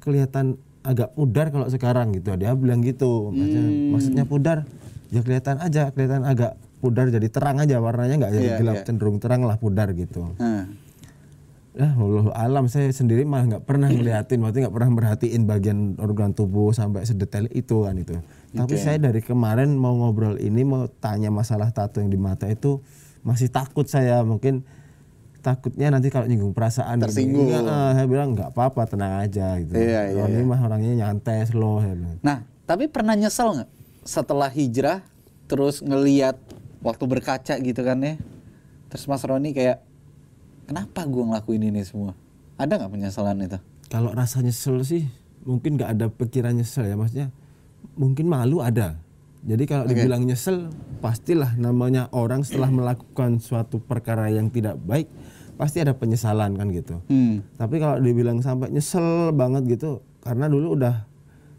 kelihatan 0.05 0.61
agak 0.85 1.17
pudar 1.17 1.49
kalau 1.49 1.67
sekarang 1.73 2.13
gitu. 2.13 2.37
Dia 2.37 2.53
bilang 2.53 2.85
gitu. 2.85 3.33
Maksudnya, 3.33 3.73
maksudnya 3.93 4.25
pudar 4.29 4.59
ya 5.09 5.25
kelihatan 5.25 5.57
aja 5.65 5.89
kelihatan 5.97 6.29
agak 6.29 6.61
pudar 6.79 7.09
jadi 7.09 7.29
terang 7.33 7.59
aja 7.59 7.81
warnanya 7.81 8.21
nggak 8.21 8.33
jadi 8.37 8.49
Iya, 8.53 8.59
gelap 8.61 8.77
iya. 8.77 8.85
cenderung 8.87 9.19
terang 9.19 9.43
lah 9.49 9.57
pudar 9.59 9.91
gitu. 9.97 10.37
Nah, 10.39 10.69
Ya, 11.79 11.95
wallahu 11.95 12.35
alam 12.35 12.67
saya 12.67 12.91
sendiri 12.91 13.23
malah 13.23 13.55
nggak 13.55 13.63
pernah 13.63 13.87
ngeliatin, 13.87 14.43
berarti 14.43 14.67
nggak 14.67 14.75
pernah 14.75 14.91
merhatiin 14.99 15.43
bagian 15.47 15.79
organ 16.03 16.35
tubuh 16.35 16.75
sampai 16.75 17.07
sedetail 17.07 17.47
itu 17.55 17.87
kan 17.87 17.95
itu. 17.95 18.19
Tapi 18.51 18.75
saya 18.75 18.99
dari 18.99 19.23
kemarin 19.23 19.79
mau 19.79 19.95
ngobrol 19.95 20.43
ini 20.43 20.67
mau 20.67 20.91
tanya 20.99 21.31
masalah 21.31 21.71
tato 21.71 22.03
yang 22.03 22.11
di 22.11 22.19
mata 22.19 22.51
itu 22.51 22.83
masih 23.23 23.47
takut 23.47 23.87
saya 23.87 24.27
mungkin 24.27 24.67
takutnya 25.39 25.95
nanti 25.95 26.11
kalau 26.11 26.27
nyinggung 26.27 26.51
perasaan 26.51 26.99
gitu. 26.99 27.15
Tersinggung. 27.15 27.47
Enggak, 27.47 27.71
ah, 27.71 27.91
saya 27.95 28.07
bilang 28.11 28.29
nggak 28.35 28.51
apa-apa 28.51 28.83
tenang 28.91 29.15
aja 29.23 29.55
gitu. 29.63 29.79
Iya, 29.79 30.11
iya, 30.11 30.19
Roni 30.19 30.43
mah 30.43 30.59
orangnya 30.59 30.93
nyantai 31.07 31.47
slow 31.47 31.79
saya 31.79 31.95
bilang. 31.95 32.19
Nah, 32.27 32.43
tapi 32.67 32.91
pernah 32.91 33.15
nyesel 33.15 33.55
nggak 33.55 33.71
setelah 34.03 34.51
hijrah 34.51 34.99
terus 35.47 35.79
ngeliat 35.79 36.35
waktu 36.83 37.05
berkaca 37.07 37.55
gitu 37.55 37.81
kan 37.87 38.03
ya? 38.03 38.19
Terus 38.91 39.07
Mas 39.07 39.23
Roni 39.23 39.55
kayak 39.55 39.88
kenapa 40.69 41.09
gua 41.09 41.33
ngelakuin 41.33 41.73
ini 41.73 41.81
semua? 41.81 42.13
Ada 42.61 42.77
nggak 42.77 42.93
penyesalan 42.93 43.41
itu? 43.41 43.59
Kalau 43.89 44.13
rasa 44.13 44.45
nyesel 44.45 44.85
sih 44.85 45.09
mungkin 45.49 45.81
nggak 45.81 45.91
ada 45.97 46.07
pikiran 46.13 46.53
nyesel 46.53 46.85
ya 46.85 46.95
maksudnya 47.01 47.33
mungkin 47.97 48.29
malu 48.29 48.61
ada. 48.61 49.01
Jadi 49.49 49.65
kalau 49.65 49.89
dibilang 49.89 50.29
nyesel 50.29 50.69
pastilah 51.01 51.57
namanya 51.57 52.11
orang 52.13 52.45
setelah 52.45 52.69
melakukan 52.69 53.39
suatu 53.41 53.81
perkara 53.81 54.29
yang 54.29 54.51
tidak 54.53 54.77
baik 54.83 55.09
pasti 55.57 55.81
ada 55.81 55.95
penyesalan 55.97 56.59
kan 56.59 56.69
gitu. 56.75 57.01
Hmm. 57.09 57.41
Tapi 57.57 57.81
kalau 57.81 58.03
dibilang 58.03 58.45
sampai 58.45 58.69
nyesel 58.69 59.33
banget 59.33 59.79
gitu 59.79 60.05
karena 60.21 60.51
dulu 60.51 60.77
udah 60.77 61.07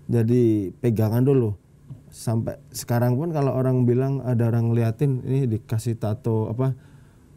jadi 0.06 0.70
pegangan 0.78 1.24
dulu. 1.26 1.56
Sampai 2.10 2.60
sekarang 2.74 3.16
pun 3.16 3.32
kalau 3.32 3.56
orang 3.56 3.88
bilang 3.88 4.22
ada 4.22 4.50
orang 4.50 4.70
ngeliatin 4.70 5.24
ini 5.24 5.48
dikasih 5.48 5.98
tato 5.98 6.52
apa 6.52 6.76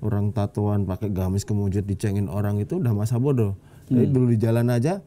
orang 0.02 0.34
tatoan 0.34 0.84
pakai 0.84 1.14
gamis 1.14 1.46
kemudian 1.46 1.86
dicengin 1.86 2.26
orang 2.26 2.58
itu 2.58 2.82
udah 2.82 2.92
masa 2.92 3.16
bodoh. 3.22 3.54
Jadi 3.86 4.08
dulu 4.10 4.34
di 4.34 4.38
jalan 4.38 4.66
aja 4.68 4.98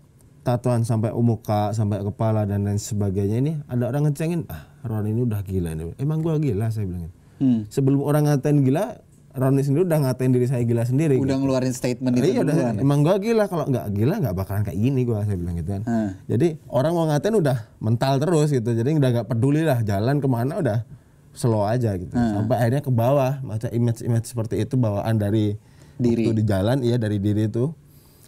tatoan 0.46 0.86
sampai 0.88 1.12
muka, 1.12 1.74
sampai 1.74 2.06
kepala 2.06 2.46
dan 2.48 2.64
lain 2.64 2.80
sebagainya 2.80 3.38
ini 3.42 3.54
ada 3.66 3.90
orang 3.92 4.10
ngecengin, 4.10 4.46
ah 4.48 4.70
Ron 4.86 5.10
ini 5.10 5.26
udah 5.26 5.42
gila 5.42 5.74
ini. 5.74 5.92
Emang 5.98 6.22
gua 6.22 6.38
gila 6.38 6.70
saya 6.70 6.86
bilang. 6.86 7.10
Hmm. 7.42 7.68
Sebelum 7.68 8.00
orang 8.06 8.30
ngatain 8.30 8.64
gila, 8.64 9.02
Roni 9.36 9.60
sendiri 9.68 9.84
udah 9.84 10.00
ngatain 10.08 10.32
diri 10.32 10.48
saya 10.48 10.64
gila 10.64 10.88
sendiri. 10.88 11.20
Udah 11.20 11.36
ngeluarin 11.36 11.76
statement 11.76 12.16
itu 12.16 12.40
Iya 12.40 12.48
udah, 12.48 12.56
duluan. 12.56 12.76
emang 12.80 13.00
gua 13.04 13.16
gila 13.20 13.44
kalau 13.52 13.68
nggak 13.68 13.86
gila 13.92 14.16
nggak 14.24 14.36
bakalan 14.40 14.64
kayak 14.64 14.80
gini 14.80 15.02
gua 15.04 15.28
saya 15.28 15.36
bilang 15.36 15.56
gitu 15.60 15.70
kan. 15.76 15.84
Hmm. 15.84 16.10
Jadi 16.32 16.48
orang 16.72 16.92
mau 16.96 17.06
ngatain 17.12 17.36
udah 17.36 17.58
mental 17.84 18.14
terus 18.24 18.48
gitu. 18.56 18.70
Jadi 18.72 18.96
udah 18.96 19.10
nggak 19.12 19.28
peduli 19.28 19.68
lah 19.68 19.84
jalan 19.84 20.24
ke 20.24 20.28
mana 20.32 20.64
udah 20.64 20.80
slow 21.36 21.68
aja 21.68 21.94
gitu. 22.00 22.16
Hmm. 22.16 22.42
Sampai 22.42 22.56
akhirnya 22.64 22.82
ke 22.82 22.90
bawah 22.90 23.44
macam 23.44 23.70
image-image 23.70 24.32
seperti 24.32 24.64
itu 24.64 24.80
bawaan 24.80 25.20
dari 25.20 25.60
Diri. 25.96 26.28
waktu 26.28 26.44
di 26.44 26.44
jalan 26.44 26.78
iya 26.84 27.00
dari 27.00 27.24
diri 27.24 27.48
itu 27.48 27.72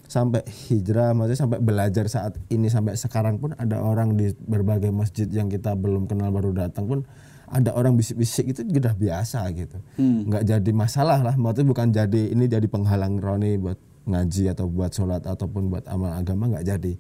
sampai 0.07 0.39
hijrah 0.71 1.11
maksudnya 1.11 1.39
sampai 1.43 1.59
belajar 1.59 2.07
saat 2.07 2.39
ini 2.47 2.71
sampai 2.71 2.95
sekarang 2.95 3.43
pun 3.43 3.51
ada 3.59 3.83
orang 3.83 4.15
di 4.15 4.31
berbagai 4.39 4.87
masjid 4.87 5.27
yang 5.27 5.51
kita 5.51 5.75
belum 5.75 6.07
kenal 6.07 6.31
baru 6.31 6.55
datang 6.55 6.87
pun 6.87 6.99
ada 7.47 7.75
orang 7.75 7.99
bisik-bisik 7.99 8.55
itu 8.55 8.63
udah 8.63 8.95
biasa 8.95 9.43
gitu 9.51 9.77
nggak 9.99 10.43
jadi 10.47 10.71
masalah 10.71 11.19
lah 11.19 11.35
maksudnya 11.35 11.67
bukan 11.67 11.87
jadi 11.91 12.21
ini 12.31 12.47
jadi 12.47 12.67
penghalang 12.71 13.19
Roni 13.19 13.59
buat 13.59 13.75
ngaji 14.07 14.55
atau 14.55 14.71
buat 14.71 14.95
sholat 14.95 15.27
ataupun 15.27 15.67
buat 15.67 15.83
amal 15.91 16.15
agama 16.15 16.47
nggak 16.55 16.63
jadi 16.63 16.93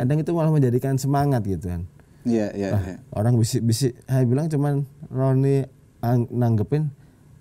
kadang 0.00 0.24
itu 0.24 0.32
malah 0.32 0.52
menjadikan 0.52 0.96
semangat 0.96 1.44
gitu 1.44 1.68
kan 1.68 1.84
Iya, 2.26 2.50
iya, 2.52 2.68
iya. 2.74 2.96
orang 3.10 3.34
bisik-bisik 3.34 3.94
saya 4.02 4.22
bilang 4.22 4.46
cuman 4.46 4.82
Roni 5.08 5.62
ang- 6.00 6.26
nanggepin 6.28 6.90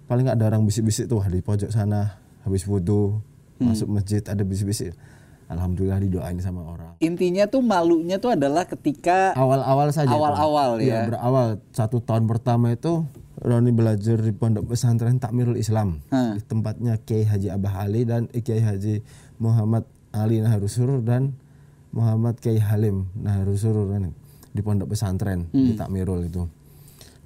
paling 0.06 0.26
ada 0.26 0.46
orang 0.46 0.62
bisik-bisik 0.64 1.06
tuh 1.06 1.26
di 1.26 1.42
pojok 1.42 1.70
sana 1.70 2.22
habis 2.42 2.64
wudhu 2.64 3.18
masuk 3.58 3.90
masjid 3.90 4.22
ada 4.22 4.42
bisik-bisik 4.42 4.94
alhamdulillah 5.46 5.98
didoain 6.00 6.38
sama 6.38 6.62
orang 6.64 6.94
Intinya 6.98 7.46
tuh 7.46 7.60
malunya 7.60 8.18
tuh 8.18 8.34
adalah 8.34 8.66
ketika 8.66 9.34
awal-awal 9.34 9.90
saja. 9.90 10.10
Awal-awal 10.10 10.80
Iya, 10.80 10.94
ya. 10.96 11.02
berawal 11.08 11.48
satu 11.70 12.00
tahun 12.00 12.26
pertama 12.26 12.72
itu 12.72 13.06
Roni 13.36 13.70
belajar 13.70 14.16
di 14.18 14.32
pondok 14.32 14.66
pesantren 14.68 15.18
Takmirul 15.18 15.54
Islam 15.56 16.00
Hmm. 16.08 16.34
di 16.34 16.42
tempatnya 16.42 16.98
Kiai 16.98 17.26
Haji 17.26 17.52
Abah 17.52 17.84
Ali 17.84 18.02
dan 18.04 18.26
Kiai 18.28 18.58
Haji 18.60 19.04
Muhammad 19.38 19.84
Ali 20.10 20.40
Naharus 20.40 20.78
Surur 20.78 21.02
dan 21.02 21.36
Muhammad 21.92 22.38
Kiai 22.38 22.58
Halim 22.58 23.12
Naharus 23.14 23.62
Surur 23.62 23.88
kan, 23.88 24.16
di 24.56 24.64
pondok 24.64 24.96
pesantren 24.96 25.52
di 25.52 25.76
Takmirul 25.76 26.32
itu. 26.32 26.48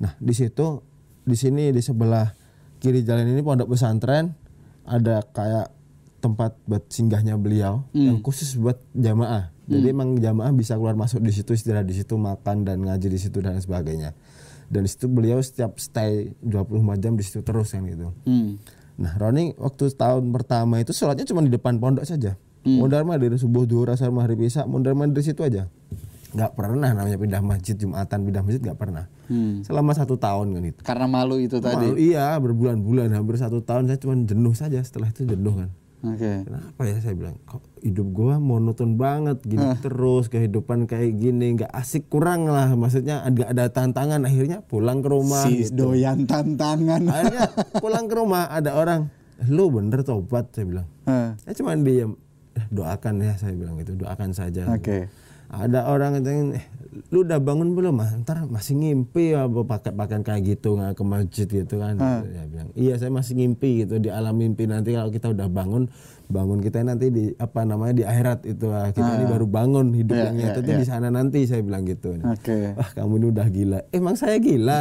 Nah 0.01 0.17
di 0.17 0.33
situ 0.33 0.81
di 1.21 1.37
sini 1.37 1.69
di 1.69 1.81
sebelah 1.85 2.33
kiri 2.81 3.05
jalan 3.05 3.29
ini 3.29 3.45
pondok 3.45 3.69
pesantren 3.69 4.33
ada 4.89 5.21
kayak 5.21 5.69
tempat 6.19 6.57
buat 6.65 6.89
singgahnya 6.89 7.37
beliau 7.37 7.85
yang 7.93 8.19
khusus 8.25 8.57
buat 8.57 8.81
jamaah. 8.97 9.53
Jadi 9.69 9.93
emang 9.93 10.17
jamaah 10.17 10.49
bisa 10.49 10.73
keluar 10.73 10.97
masuk 10.97 11.21
di 11.21 11.29
situ 11.29 11.53
istirahat 11.53 11.85
di 11.85 11.93
situ 11.93 12.17
makan 12.17 12.65
dan 12.65 12.81
ngaji 12.81 13.05
di 13.05 13.19
situ 13.21 13.37
dan 13.37 13.53
sebagainya. 13.61 14.17
Dan 14.65 14.85
di 14.85 14.89
situ 14.89 15.05
beliau 15.05 15.37
setiap 15.37 15.77
stay 15.77 16.33
24 16.41 16.97
jam 16.97 17.13
di 17.13 17.21
situ 17.21 17.45
terus 17.45 17.69
kan 17.73 17.85
gitu. 17.85 18.09
Hmm. 18.25 18.57
Nah, 18.97 19.13
Roni 19.15 19.53
waktu 19.55 19.93
tahun 19.93 20.33
pertama 20.33 20.81
itu 20.81 20.91
sholatnya 20.91 21.23
cuma 21.29 21.45
di 21.45 21.53
depan 21.53 21.77
pondok 21.77 22.03
saja. 22.03 22.33
Mundar 22.67 23.07
mah 23.07 23.15
dari 23.15 23.39
subuh 23.39 23.63
duhur 23.63 23.89
asar 23.89 24.11
maghrib 24.11 24.43
isya, 24.43 24.67
mundar 24.67 24.93
mandir 24.93 25.23
situ 25.23 25.41
aja. 25.41 25.71
Nggak 26.29 26.51
pernah 26.53 26.89
namanya 26.91 27.17
pindah 27.17 27.41
masjid 27.41 27.73
jumatan 27.73 28.19
pindah 28.21 28.41
masjid 28.41 28.61
nggak 28.61 28.77
pernah. 28.77 29.05
Hmm. 29.25 29.61
Selama 29.61 29.91
satu 29.91 30.15
tahun 30.15 30.51
kan 30.51 30.63
itu. 30.63 30.79
Karena 30.81 31.05
malu 31.05 31.37
itu 31.37 31.57
tadi. 31.57 31.89
Malu, 31.89 31.95
iya 31.95 32.33
berbulan-bulan 32.35 33.09
hampir 33.11 33.35
satu 33.35 33.59
tahun 33.59 33.85
saya 33.85 33.97
cuma 33.97 34.15
jenuh 34.19 34.53
saja 34.53 34.77
setelah 34.79 35.07
itu 35.07 35.25
jenuh 35.25 35.55
kan. 35.55 35.69
Oke. 35.99 36.47
Kenapa 36.47 36.81
ya 36.85 36.95
saya 36.97 37.11
bilang 37.11 37.35
kok 37.43 37.59
hidup 37.79 38.07
gua 38.09 38.39
monoton 38.39 38.95
banget 38.95 39.43
gini 39.43 39.67
terus 39.79 40.27
kehidupan 40.27 40.85
kayak 40.85 41.11
gini 41.13 41.57
nggak 41.57 41.67
asik 41.69 42.07
kurang 42.07 42.45
lah 42.45 42.71
maksudnya 42.71 43.19
nggak 43.21 43.51
ada 43.51 43.67
tantangan 43.67 44.23
akhirnya 44.23 44.63
pulang 44.63 44.99
ke 44.99 45.09
rumah 45.09 45.43
Si 45.43 45.65
gitu. 45.65 45.91
doyan 45.91 46.23
tantangan. 46.23 47.03
akhirnya 47.03 47.51
pulang 47.83 48.05
ke 48.05 48.15
rumah 48.15 48.47
ada 48.47 48.73
orang 48.73 49.11
lu 49.43 49.67
bener 49.69 49.99
tobat 50.01 50.47
saya 50.49 50.67
bilang 50.67 50.87
Hah. 51.03 51.35
saya 51.37 51.51
cuma 51.53 51.75
diam 51.75 52.15
"Eh, 52.53 52.65
doakan 52.69 53.15
ya 53.19 53.33
saya 53.35 53.51
bilang 53.51 53.75
gitu 53.75 53.95
doakan 53.95 54.31
saja 54.31 54.71
Oke. 54.71 55.11
Ada 55.49 55.89
orang 55.89 56.21
yang 56.21 56.53
eh, 56.53 56.65
lu 57.09 57.25
udah 57.25 57.41
bangun 57.41 57.73
belum 57.73 57.97
mas 57.97 58.13
ntar 58.21 58.45
masih 58.45 58.77
ngimpi 58.77 59.33
apa 59.33 59.65
pakai 59.65 59.91
pakaian 59.97 60.21
kayak 60.21 60.41
gitu 60.45 60.77
nggak 60.77 60.93
ke 60.93 61.03
masjid 61.05 61.47
gitu 61.49 61.81
kan? 61.81 61.97
Ya 61.97 62.45
bilang 62.45 62.69
iya 62.77 62.93
saya 63.01 63.09
masih 63.09 63.33
ngimpi 63.33 63.81
gitu 63.85 63.97
di 63.97 64.13
alam 64.13 64.37
mimpi 64.37 64.69
nanti 64.69 64.93
kalau 64.93 65.09
kita 65.09 65.33
udah 65.33 65.49
bangun 65.49 65.89
bangun 66.29 66.61
kita 66.61 66.85
nanti 66.85 67.09
di 67.09 67.23
apa 67.41 67.65
namanya 67.65 67.93
di 67.97 68.03
akhirat 68.05 68.45
itu 68.45 68.69
ah, 68.69 68.93
kita 68.93 69.09
ini 69.17 69.25
baru 69.25 69.49
bangun 69.49 69.89
hidup 69.97 70.13
Iya, 70.13 70.25
yang 70.29 70.35
iya, 70.37 70.45
nyata 70.53 70.59
itu 70.61 70.71
di 70.77 70.85
sana 70.85 71.07
nanti 71.09 71.39
saya 71.49 71.65
bilang 71.65 71.89
gitu. 71.89 72.13
Oke. 72.21 72.77
wah 72.77 72.89
kamu 72.93 73.13
ini 73.17 73.25
udah 73.33 73.47
gila. 73.49 73.79
Emang 73.89 74.13
saya 74.13 74.37
gila? 74.37 74.77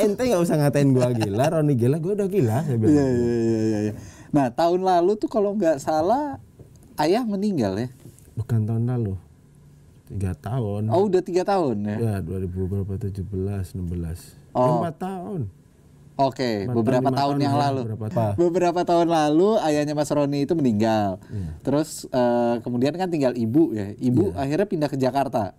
Ente 0.00 0.22
nggak 0.24 0.40
usah 0.40 0.56
ngatain 0.56 0.96
gua 0.96 1.12
gila 1.12 1.44
Roni 1.52 1.76
gila 1.76 2.00
gua 2.00 2.16
udah 2.16 2.28
gila 2.32 2.56
saya 2.64 2.76
bilang 2.80 2.96
Iya 2.96 3.04
iya 3.04 3.36
iya 3.36 3.60
iya. 3.60 3.78
iya. 3.90 3.94
Nah 4.32 4.48
tahun 4.48 4.80
lalu 4.80 5.12
tuh 5.20 5.28
kalau 5.28 5.52
nggak 5.52 5.76
salah 5.76 6.40
ayah 6.96 7.20
meninggal 7.28 7.76
ya. 7.76 7.88
bukan 8.32 8.64
tahun 8.64 8.88
lalu 8.88 9.16
tiga 10.06 10.32
tahun 10.32 10.86
Oh 10.88 11.04
udah 11.04 11.20
tiga 11.20 11.42
tahun 11.42 11.76
ya. 11.84 11.96
ya 11.98 12.14
2000 12.20 12.46
berapa 12.48 12.94
17 12.96 13.26
16 13.74 14.38
Oh. 14.52 14.80
empat 14.80 14.96
tahun 14.98 15.40
Oke, 16.16 16.64
Empat 16.64 16.72
beberapa 16.72 17.04
lima 17.04 17.12
tahun 17.14 17.36
yang 17.38 17.52
ya, 17.52 17.62
lalu. 17.62 17.80
beberapa 17.84 18.08
tahun. 18.08 18.34
Beberapa 18.40 18.80
tahun 18.82 19.06
lalu 19.06 19.50
ayahnya 19.60 19.92
Mas 19.92 20.08
Roni 20.08 20.48
itu 20.48 20.56
meninggal. 20.56 21.20
Iya. 21.28 21.50
Terus 21.60 22.08
eh, 22.08 22.56
kemudian 22.64 22.96
kan 22.96 23.12
tinggal 23.12 23.36
ibu 23.36 23.76
ya. 23.76 23.92
Ibu 23.92 24.32
Iya. 24.32 24.40
akhirnya 24.40 24.64
pindah 24.64 24.88
ke 24.88 24.96
Jakarta. 24.96 25.52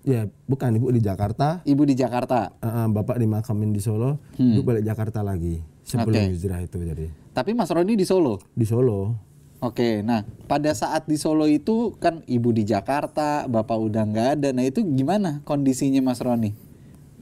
Ya, 0.00 0.24
bukan 0.48 0.72
ibu 0.72 0.88
di 0.88 1.04
Jakarta, 1.04 1.60
Ibu 1.60 1.84
di 1.84 1.92
Jakarta. 1.92 2.56
eh, 2.56 2.64
eh, 2.64 2.86
bapak 2.88 3.20
dimakamin 3.20 3.68
di 3.68 3.84
Solo, 3.84 4.16
ibu 4.32 4.64
balik 4.64 4.80
Jakarta 4.82 5.20
lagi 5.20 5.60
sebelum 5.84 6.16
Hmm. 6.16 6.24
Oke. 6.24 6.32
hijrah 6.32 6.60
itu 6.62 6.76
jadi 6.80 7.06
Tapi 7.30 7.50
Mas 7.52 7.68
Roni 7.68 7.92
di 7.92 8.08
Solo. 8.08 8.40
di 8.48 8.64
Solo. 8.64 9.27
Oke, 9.58 10.06
nah 10.06 10.22
pada 10.46 10.70
saat 10.70 11.10
di 11.10 11.18
Solo 11.18 11.50
itu 11.50 11.90
kan 11.98 12.22
ibu 12.30 12.54
di 12.54 12.62
Jakarta, 12.62 13.50
bapak 13.50 13.74
udah 13.74 14.06
nggak 14.06 14.28
ada. 14.38 14.48
Nah 14.54 14.62
itu 14.62 14.86
gimana 14.86 15.42
kondisinya 15.42 15.98
Mas 15.98 16.22
Roni 16.22 16.54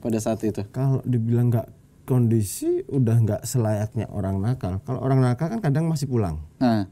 pada 0.04 0.20
saat 0.20 0.44
itu? 0.44 0.60
Kalau 0.68 1.00
dibilang 1.08 1.48
nggak 1.48 1.68
kondisi 2.04 2.84
udah 2.92 3.16
nggak 3.24 3.42
selayaknya 3.48 4.12
orang 4.12 4.36
nakal. 4.36 4.84
Kalau 4.84 5.00
orang 5.00 5.24
nakal 5.24 5.48
kan 5.48 5.64
kadang 5.64 5.88
masih 5.88 6.06
pulang. 6.06 6.44
Nah, 6.60 6.84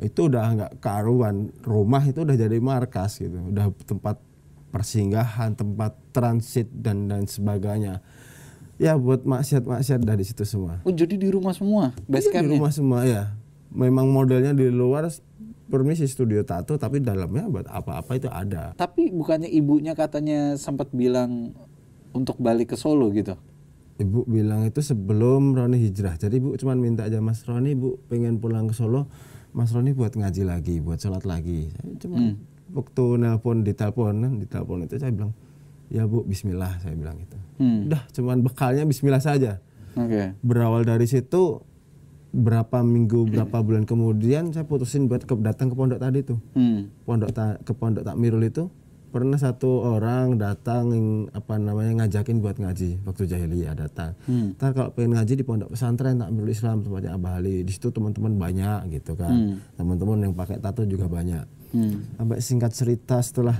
Itu 0.00 0.32
udah 0.32 0.56
nggak 0.56 0.72
karuan. 0.80 1.52
Rumah 1.60 2.02
itu 2.08 2.24
udah 2.24 2.38
jadi 2.38 2.56
markas 2.56 3.20
gitu, 3.20 3.34
udah 3.34 3.68
tempat 3.84 4.16
persinggahan, 4.72 5.52
tempat 5.52 6.00
transit 6.14 6.70
dan 6.72 7.12
dan 7.12 7.28
sebagainya. 7.28 8.00
Ya 8.78 8.94
buat 8.94 9.26
maksiat-maksiat 9.26 10.00
dari 10.06 10.22
situ 10.22 10.46
semua. 10.46 10.78
oh 10.86 10.94
jadi 10.94 11.18
di 11.18 11.28
rumah 11.28 11.50
semua, 11.50 11.90
Iya, 12.06 12.40
di 12.40 12.48
rumah 12.56 12.70
semua 12.70 13.02
ya. 13.02 13.34
Memang 13.68 14.08
modelnya 14.08 14.56
di 14.56 14.72
luar 14.72 15.08
permisi 15.68 16.08
studio 16.08 16.40
tato 16.42 16.80
tapi 16.80 17.04
dalamnya 17.04 17.44
buat 17.46 17.68
apa-apa 17.68 18.16
itu 18.16 18.28
ada. 18.32 18.72
Tapi 18.74 19.12
bukannya 19.12 19.52
ibunya 19.52 19.92
katanya 19.92 20.56
sempat 20.56 20.88
bilang 20.96 21.52
untuk 22.16 22.40
balik 22.40 22.72
ke 22.72 22.76
Solo 22.80 23.12
gitu? 23.12 23.36
Ibu 23.98 24.24
bilang 24.30 24.64
itu 24.64 24.80
sebelum 24.80 25.52
Roni 25.52 25.76
hijrah. 25.82 26.16
Jadi 26.16 26.38
ibu 26.40 26.54
cuma 26.56 26.72
minta 26.78 27.04
aja 27.04 27.18
Mas 27.20 27.44
Roni, 27.44 27.74
ibu 27.74 27.98
pengen 28.08 28.40
pulang 28.40 28.70
ke 28.70 28.74
Solo. 28.74 29.10
Mas 29.52 29.74
Roni 29.74 29.92
buat 29.92 30.14
ngaji 30.14 30.42
lagi, 30.46 30.78
buat 30.78 31.02
sholat 31.02 31.26
lagi. 31.26 31.68
Saya 31.74 31.98
cuma 32.00 32.16
waktu 32.72 33.04
nelpon 33.18 33.66
di 33.66 33.72
telepon 33.74 34.14
kan, 34.22 34.32
di 34.38 34.46
telepon 34.46 34.86
itu 34.86 34.96
saya 35.02 35.12
bilang, 35.12 35.32
ya 35.90 36.06
bu 36.06 36.22
Bismillah 36.24 36.78
saya 36.78 36.94
bilang 36.94 37.16
gitu. 37.26 37.38
Hmm. 37.58 37.90
Udah 37.90 38.02
cuman 38.14 38.38
bekalnya 38.44 38.84
Bismillah 38.86 39.20
saja. 39.20 39.58
Oke. 39.98 40.36
Berawal 40.46 40.86
dari 40.86 41.10
situ 41.10 41.66
berapa 42.38 42.86
minggu, 42.86 43.34
berapa 43.34 43.58
bulan 43.58 43.82
kemudian 43.82 44.54
saya 44.54 44.62
putusin 44.62 45.10
buat 45.10 45.26
ke, 45.26 45.34
datang 45.42 45.68
ke 45.68 45.74
pondok 45.74 45.98
tadi 45.98 46.22
tuh. 46.22 46.38
Hmm. 46.54 46.86
Pondok 47.02 47.30
ta, 47.34 47.58
ke 47.58 47.74
pondok 47.74 48.06
Takmirul 48.06 48.46
itu 48.46 48.70
pernah 49.08 49.40
satu 49.40 49.96
orang 49.96 50.36
datang 50.36 50.92
yang 50.92 51.06
apa 51.32 51.56
namanya 51.56 52.04
ngajakin 52.04 52.44
buat 52.44 52.60
ngaji 52.60 53.02
waktu 53.02 53.22
jahiliyah 53.26 53.74
datang. 53.74 54.14
Hmm. 54.30 54.54
Ntar 54.54 54.70
kalau 54.76 54.90
pengen 54.94 55.18
ngaji 55.18 55.32
di 55.34 55.44
pondok 55.44 55.74
pesantren 55.74 56.22
Takmirul 56.22 56.54
Islam 56.54 56.86
tempatnya 56.86 57.18
Abah 57.18 57.42
Ali. 57.42 57.66
Di 57.66 57.72
situ 57.74 57.90
teman-teman 57.90 58.38
banyak 58.38 58.94
gitu 58.94 59.18
kan. 59.18 59.34
Hmm. 59.34 59.54
Teman-teman 59.74 60.30
yang 60.30 60.34
pakai 60.36 60.62
tato 60.62 60.86
juga 60.86 61.10
banyak. 61.10 61.44
Hmm. 61.74 62.06
Sampai 62.14 62.38
singkat 62.38 62.70
cerita 62.70 63.18
setelah 63.18 63.58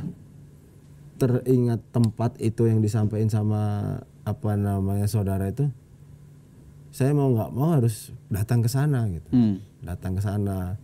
teringat 1.18 1.82
tempat 1.90 2.38
itu 2.38 2.70
yang 2.70 2.78
disampaikan 2.78 3.26
sama 3.26 3.62
apa 4.22 4.54
namanya 4.54 5.10
saudara 5.10 5.50
itu, 5.50 5.66
saya 6.90 7.12
mau 7.12 7.28
nggak 7.28 7.50
mau 7.50 7.70
harus 7.72 8.10
datang 8.26 8.60
ke 8.60 8.68
sana 8.68 9.06
gitu. 9.06 9.28
Hmm. 9.30 9.60
Datang 9.80 10.16
ke 10.16 10.22
sana, 10.22 10.74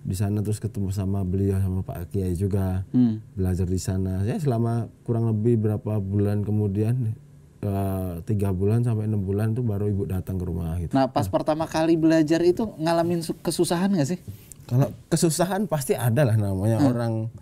di 0.00 0.14
sana 0.14 0.40
terus 0.40 0.56
ketemu 0.56 0.88
sama 0.88 1.20
beliau 1.20 1.58
sama 1.58 1.80
Pak 1.80 2.10
Kiai 2.10 2.32
juga, 2.32 2.82
Hmm. 2.90 3.20
belajar 3.32 3.64
di 3.64 3.76
sana. 3.76 4.22
Ya 4.22 4.36
selama 4.36 4.86
kurang 5.02 5.28
lebih 5.28 5.60
berapa 5.60 5.98
bulan 5.98 6.42
kemudian, 6.42 7.12
eh, 7.58 8.12
tiga 8.24 8.50
bulan 8.50 8.80
sampai 8.80 9.04
enam 9.04 9.20
bulan 9.20 9.52
tuh 9.52 9.62
baru 9.62 9.86
ibu 9.86 10.02
datang 10.06 10.36
ke 10.36 10.44
rumah 10.44 10.78
gitu. 10.78 10.94
Nah 10.94 11.06
pas 11.06 11.26
pertama 11.26 11.66
kali 11.66 11.94
belajar 11.94 12.38
itu 12.40 12.64
ngalamin 12.76 13.20
su- 13.20 13.36
kesusahan 13.36 13.92
gak 13.92 14.08
sih? 14.08 14.20
Kalau 14.64 14.92
kesusahan 15.08 15.64
pasti 15.64 15.92
ada 15.92 16.22
lah 16.22 16.36
namanya 16.36 16.78
orang 16.82 17.32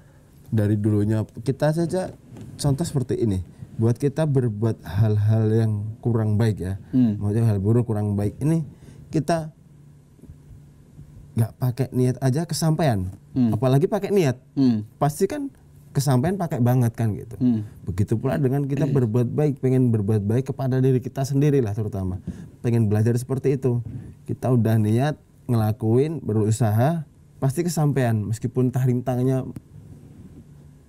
dari 0.47 0.79
dulunya 0.79 1.27
kita 1.43 1.75
saja 1.75 2.15
contoh 2.57 2.87
seperti 2.87 3.19
ini. 3.19 3.43
Buat 3.77 4.01
kita 4.01 4.25
berbuat 4.25 4.81
hal-hal 4.81 5.45
yang 5.53 5.73
kurang 6.01 6.41
baik 6.41 6.65
ya, 6.65 6.81
Hmm. 6.97 7.21
maksudnya 7.21 7.45
hal 7.45 7.61
buruk 7.61 7.85
kurang 7.85 8.17
baik 8.17 8.41
ini 8.41 8.65
kita 9.12 9.53
nggak 11.37 11.53
pakai 11.61 11.87
niat 11.93 12.17
aja 12.25 12.49
kesampaian, 12.49 13.12
apalagi 13.53 13.85
pakai 13.85 14.09
niat 14.09 14.41
Hmm. 14.57 14.89
pasti 14.97 15.29
kan 15.29 15.53
kesampaian 15.93 16.37
pakai 16.37 16.61
banget 16.61 16.93
kan 16.93 17.12
gitu. 17.17 17.37
Hmm. 17.37 17.65
Begitu 17.89 18.17
pula 18.17 18.37
dengan 18.37 18.65
kita 18.65 18.85
berbuat 18.85 19.33
baik, 19.33 19.65
pengen 19.65 19.89
berbuat 19.89 20.25
baik 20.25 20.53
kepada 20.53 20.81
diri 20.81 21.01
kita 21.01 21.25
sendiri 21.25 21.65
lah 21.65 21.73
terutama. 21.73 22.21
Pengen 22.61 22.89
belajar 22.89 23.17
seperti 23.17 23.57
itu. 23.57 23.81
Kita 24.29 24.53
udah 24.53 24.77
niat 24.77 25.17
ngelakuin, 25.49 26.21
berusaha, 26.21 27.09
pasti 27.41 27.65
kesampaian 27.65 28.12
meskipun 28.12 28.69
entah 28.69 28.85
rintangannya 28.85 29.49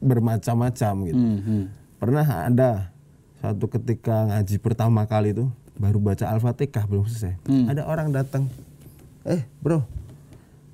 bermacam-macam 0.04 0.94
gitu. 1.08 1.24
Hmm. 1.24 1.40
Hmm. 1.40 1.64
Pernah 1.98 2.26
ada 2.26 2.94
suatu 3.42 3.66
ketika 3.70 4.30
ngaji 4.30 4.56
pertama 4.62 5.06
kali 5.10 5.34
itu 5.34 5.50
baru 5.78 5.98
baca 6.02 6.26
Al-Fatihah 6.30 6.86
belum 6.86 7.06
selesai. 7.10 7.38
Ada 7.70 7.86
orang 7.86 8.14
datang. 8.14 8.50
Eh, 9.26 9.46
Bro. 9.62 9.86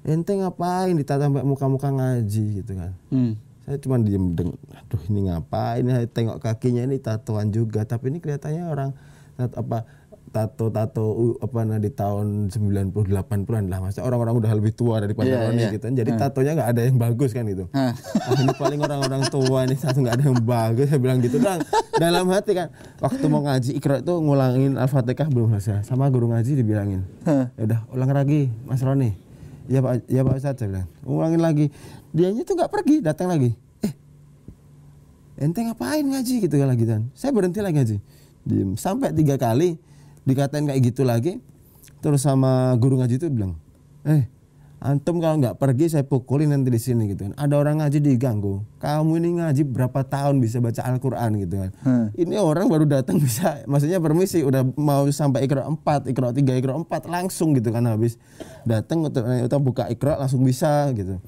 Ente 0.03 0.35
ngapain 0.35 0.91
ditata 0.99 1.31
sampai 1.31 1.47
muka-muka 1.47 1.87
ngaji 1.87 2.59
gitu 2.59 2.71
kan. 2.75 2.91
Hmm. 3.07 3.39
Saya 3.63 3.79
cuma 3.79 3.95
diem 3.95 4.35
deng, 4.35 4.51
aduh 4.75 4.99
ini 5.07 5.31
ngapain? 5.31 5.79
Ini 5.87 6.11
tengok 6.11 6.43
kakinya 6.43 6.83
ini 6.83 6.99
tatoan 6.99 7.47
juga, 7.55 7.87
tapi 7.87 8.11
ini 8.11 8.19
kelihatannya 8.19 8.67
orang 8.67 8.91
apa 9.39 9.87
tato-tato 10.33 11.37
apa 11.37 11.61
nah 11.61 11.77
di 11.77 11.93
tahun 11.93 12.49
98 12.49 13.45
puluhan 13.45 13.69
lah. 13.69 13.85
Maksudnya 13.85 14.09
orang-orang 14.09 14.41
udah 14.41 14.51
lebih 14.57 14.73
tua 14.73 14.97
daripada 14.97 15.29
Iya, 15.29 15.45
Roni 15.45 15.61
iya. 15.61 15.71
gitu 15.77 15.85
kan. 15.85 15.93
Jadi 15.93 16.11
tatonya 16.17 16.51
nggak 16.57 16.69
ada 16.73 16.81
yang 16.89 16.97
bagus 16.97 17.31
kan 17.37 17.45
gitu. 17.45 17.69
Hah. 17.69 17.93
Ah, 17.93 18.33
ini 18.41 18.53
paling 18.57 18.79
orang-orang 18.81 19.21
tua 19.29 19.59
ini 19.69 19.77
satu 19.77 20.01
nggak 20.01 20.15
ada 20.17 20.23
yang 20.25 20.41
bagus. 20.41 20.89
Saya 20.89 20.97
bilang 20.97 21.21
gitu. 21.21 21.37
Dong 21.37 21.61
dalam 22.01 22.25
hati 22.33 22.51
kan 22.57 22.73
waktu 22.97 23.25
mau 23.29 23.45
ngaji 23.45 23.77
ikra 23.77 24.01
itu 24.01 24.13
ngulangin 24.17 24.73
al-fatihah 24.81 25.29
belum 25.29 25.53
selesai. 25.53 25.85
Sama 25.85 26.09
guru 26.09 26.33
ngaji 26.33 26.51
dibilangin. 26.57 27.05
Ya 27.29 27.61
udah 27.69 27.79
ulang 27.93 28.09
lagi 28.09 28.49
mas 28.65 28.81
Roni. 28.81 29.13
Ya 29.69 29.85
pak. 29.85 30.09
Ya 30.09 30.25
pak 30.25 30.33
Ustadz 30.41 30.65
saya 30.65 30.67
bilang. 30.73 30.87
Ulangin 31.05 31.41
lagi. 31.45 31.65
Dianya 32.09 32.41
tuh 32.41 32.57
nggak 32.57 32.73
pergi 32.73 33.05
datang 33.05 33.29
lagi. 33.29 33.53
Eh 33.85 33.93
ente 35.37 35.61
ngapain 35.61 36.01
ngaji 36.01 36.49
gitu 36.49 36.55
kan 36.57 36.67
lagi 36.73 36.85
kan 36.89 37.05
saya 37.13 37.29
berhenti 37.29 37.61
lagi 37.61 37.77
ngaji. 37.77 37.97
Diem. 38.49 38.73
Sampai 38.81 39.13
tiga 39.13 39.37
kali 39.37 39.92
dikatain 40.23 40.67
kayak 40.67 40.81
gitu 40.93 41.03
lagi 41.03 41.39
terus 41.99 42.23
sama 42.23 42.75
guru 42.79 42.99
ngaji 42.99 43.15
itu 43.19 43.27
bilang 43.31 43.55
eh 44.03 44.27
antum 44.83 45.23
kalau 45.23 45.39
nggak 45.39 45.55
pergi 45.55 45.95
saya 45.95 46.03
pukulin 46.03 46.51
nanti 46.51 46.67
di 46.67 46.75
sini 46.75 47.07
gitu 47.07 47.31
kan. 47.31 47.33
Ada 47.39 47.55
orang 47.55 47.79
ngaji 47.79 48.03
diganggu. 48.03 48.67
Kamu 48.83 49.15
ini 49.15 49.39
ngaji 49.39 49.63
berapa 49.63 50.03
tahun 50.03 50.43
bisa 50.43 50.59
baca 50.59 50.83
Al-Quran? 50.83 51.39
gitu 51.39 51.55
kan. 51.55 51.71
Hmm. 51.87 52.07
ini 52.19 52.35
orang 52.35 52.67
baru 52.67 52.83
datang 52.83 53.15
bisa 53.23 53.63
maksudnya 53.63 54.03
permisi 54.03 54.43
udah 54.43 54.67
mau 54.75 55.07
sampai 55.07 55.47
ikro 55.47 55.63
4 55.63 56.11
ikro 56.11 56.35
3 56.35 56.59
ikro 56.59 56.75
4 56.83 57.07
langsung 57.07 57.55
gitu 57.55 57.71
kan 57.71 57.87
habis. 57.87 58.19
Datang 58.67 59.07
atau, 59.07 59.23
atau 59.23 59.59
buka 59.63 59.87
ikro 59.87 60.19
langsung 60.19 60.43
bisa 60.43 60.91
gitu. 60.91 61.23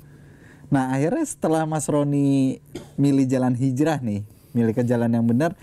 Nah 0.67 0.91
akhirnya 0.91 1.23
setelah 1.23 1.63
Mas 1.63 1.87
Roni 1.87 2.59
milih 2.99 3.23
jalan 3.23 3.55
hijrah 3.55 4.03
nih, 4.03 4.27
milih 4.51 4.75
ke 4.75 4.83
jalan 4.83 5.15
yang 5.15 5.23
benar, 5.23 5.55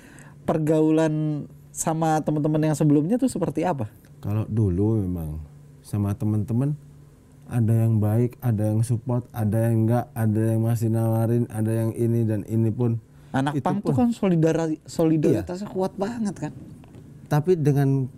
pergaulan 0.49 1.45
sama 1.73 2.21
teman-teman 2.21 2.61
yang 2.63 2.77
sebelumnya 2.77 3.17
tuh 3.17 3.27
seperti 3.27 3.65
apa? 3.65 3.89
kalau 4.21 4.45
dulu 4.47 5.01
memang 5.01 5.41
sama 5.81 6.13
teman-teman 6.13 6.77
ada 7.49 7.75
yang 7.75 7.99
baik 7.99 8.39
ada 8.39 8.71
yang 8.71 8.81
support 8.81 9.27
ada 9.31 9.67
yang 9.67 9.85
enggak 9.85 10.07
ada 10.13 10.41
yang 10.47 10.61
masih 10.63 10.89
nawarin 10.89 11.45
ada 11.49 11.69
yang 11.69 11.91
ini 11.93 12.23
dan 12.23 12.47
ini 12.47 12.71
pun 12.71 13.01
Anak 13.33 13.57
Itu 13.57 13.65
pang 13.65 13.81
tuh 13.81 13.97
kan 13.97 14.13
solidari- 14.13 14.79
solidaritasnya 14.85 15.65
kuat 15.67 15.97
banget 15.97 16.37
kan? 16.39 16.53
tapi 17.27 17.57
dengan 17.57 18.13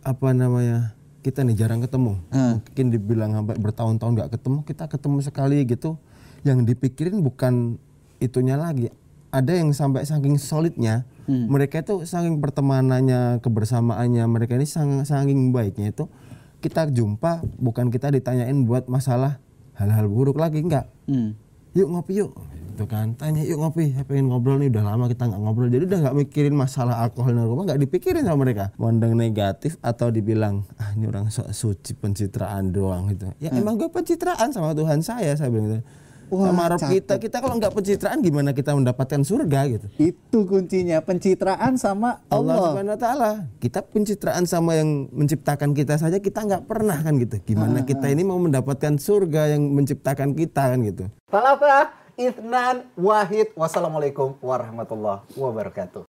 apa 0.00 0.32
namanya 0.32 0.96
kita 1.20 1.40
nih 1.40 1.54
jarang 1.54 1.80
ketemu 1.80 2.16
Hmm. 2.28 2.58
mungkin 2.58 2.86
dibilang 2.90 3.30
sampai 3.30 3.56
bertahun-tahun 3.58 4.12
nggak 4.14 4.30
ketemu 4.32 4.58
kita 4.62 4.84
ketemu 4.86 5.16
sekali 5.20 5.58
gitu 5.64 5.90
yang 6.42 6.60
dipikirin 6.60 7.20
bukan 7.20 7.76
itunya 8.18 8.56
lagi 8.56 8.88
ada 9.28 9.52
yang 9.52 9.68
sampai 9.70 10.02
saking 10.02 10.34
solidnya 10.34 11.04
Hmm. 11.24 11.48
mereka 11.48 11.80
itu 11.80 12.04
saking 12.04 12.40
pertemanannya 12.44 13.40
kebersamaannya 13.40 14.24
mereka 14.28 14.60
ini 14.60 14.68
sang- 14.68 15.08
saking 15.08 15.56
baiknya 15.56 15.92
itu 15.92 16.04
kita 16.60 16.88
jumpa 16.88 17.44
bukan 17.60 17.88
kita 17.88 18.12
ditanyain 18.12 18.56
buat 18.64 18.88
masalah 18.88 19.40
hal-hal 19.76 20.08
buruk 20.08 20.36
lagi 20.36 20.60
enggak. 20.60 20.88
Hmm. 21.08 21.36
yuk 21.74 21.90
ngopi 21.90 22.22
yuk 22.22 22.32
itu 22.74 22.90
kan. 22.90 23.14
Tanya 23.14 23.46
yuk 23.46 23.62
ngopi 23.62 23.94
saya 23.94 24.02
pengen 24.02 24.30
ngobrol 24.30 24.58
nih 24.58 24.66
udah 24.70 24.82
lama 24.82 25.06
kita 25.06 25.30
nggak 25.30 25.40
ngobrol. 25.42 25.70
Jadi 25.70 25.84
udah 25.86 25.98
nggak 26.06 26.16
mikirin 26.18 26.54
masalah 26.58 27.06
alkohol 27.06 27.30
narkoba 27.34 27.70
nggak 27.70 27.80
dipikirin 27.86 28.26
sama 28.26 28.42
mereka. 28.42 28.74
Mandang 28.78 29.14
negatif 29.14 29.78
atau 29.78 30.10
dibilang 30.10 30.66
ah 30.78 30.90
ini 30.94 31.06
orang 31.06 31.30
sok 31.30 31.54
suci 31.54 31.94
pencitraan 31.94 32.74
doang 32.74 33.10
gitu. 33.14 33.30
Ya 33.38 33.54
emang 33.54 33.78
gue 33.78 33.86
pencitraan 33.86 34.50
sama 34.50 34.74
Tuhan 34.74 35.06
saya 35.06 35.38
saya 35.38 35.50
bilang 35.54 35.70
gitu 35.70 35.82
Wah, 36.34 36.50
sama 36.50 36.64
Rob 36.74 36.80
cakep. 36.82 36.92
kita 36.98 37.14
kita 37.22 37.36
kalau 37.38 37.54
nggak 37.60 37.72
pencitraan 37.74 38.18
gimana 38.18 38.50
kita 38.50 38.74
mendapatkan 38.74 39.20
surga 39.22 39.60
gitu 39.70 39.86
Itu 40.00 40.38
kuncinya 40.50 40.98
pencitraan 41.04 41.78
sama 41.78 42.24
Allah 42.32 42.54
Allah. 42.54 42.72
Subhanahu 42.74 42.94
wa 42.94 43.00
taala. 43.00 43.30
Kita 43.62 43.80
pencitraan 43.86 44.44
sama 44.50 44.74
yang 44.74 45.06
menciptakan 45.14 45.70
kita 45.72 45.94
saja 45.94 46.18
kita 46.18 46.42
nggak 46.42 46.64
pernah 46.66 46.98
kan 46.98 47.14
gitu. 47.22 47.38
Gimana 47.42 47.86
kita 47.86 48.10
ini 48.10 48.26
mau 48.26 48.38
mendapatkan 48.42 48.98
surga 48.98 49.54
yang 49.54 49.70
menciptakan 49.70 50.34
kita 50.34 50.74
kan 50.74 50.78
gitu. 50.82 51.04
Talata 51.30 51.94
Ithnan 52.18 52.90
Wahid. 52.98 53.54
Wassalamualaikum 53.54 54.38
warahmatullahi 54.42 55.22
wabarakatuh. 55.38 56.02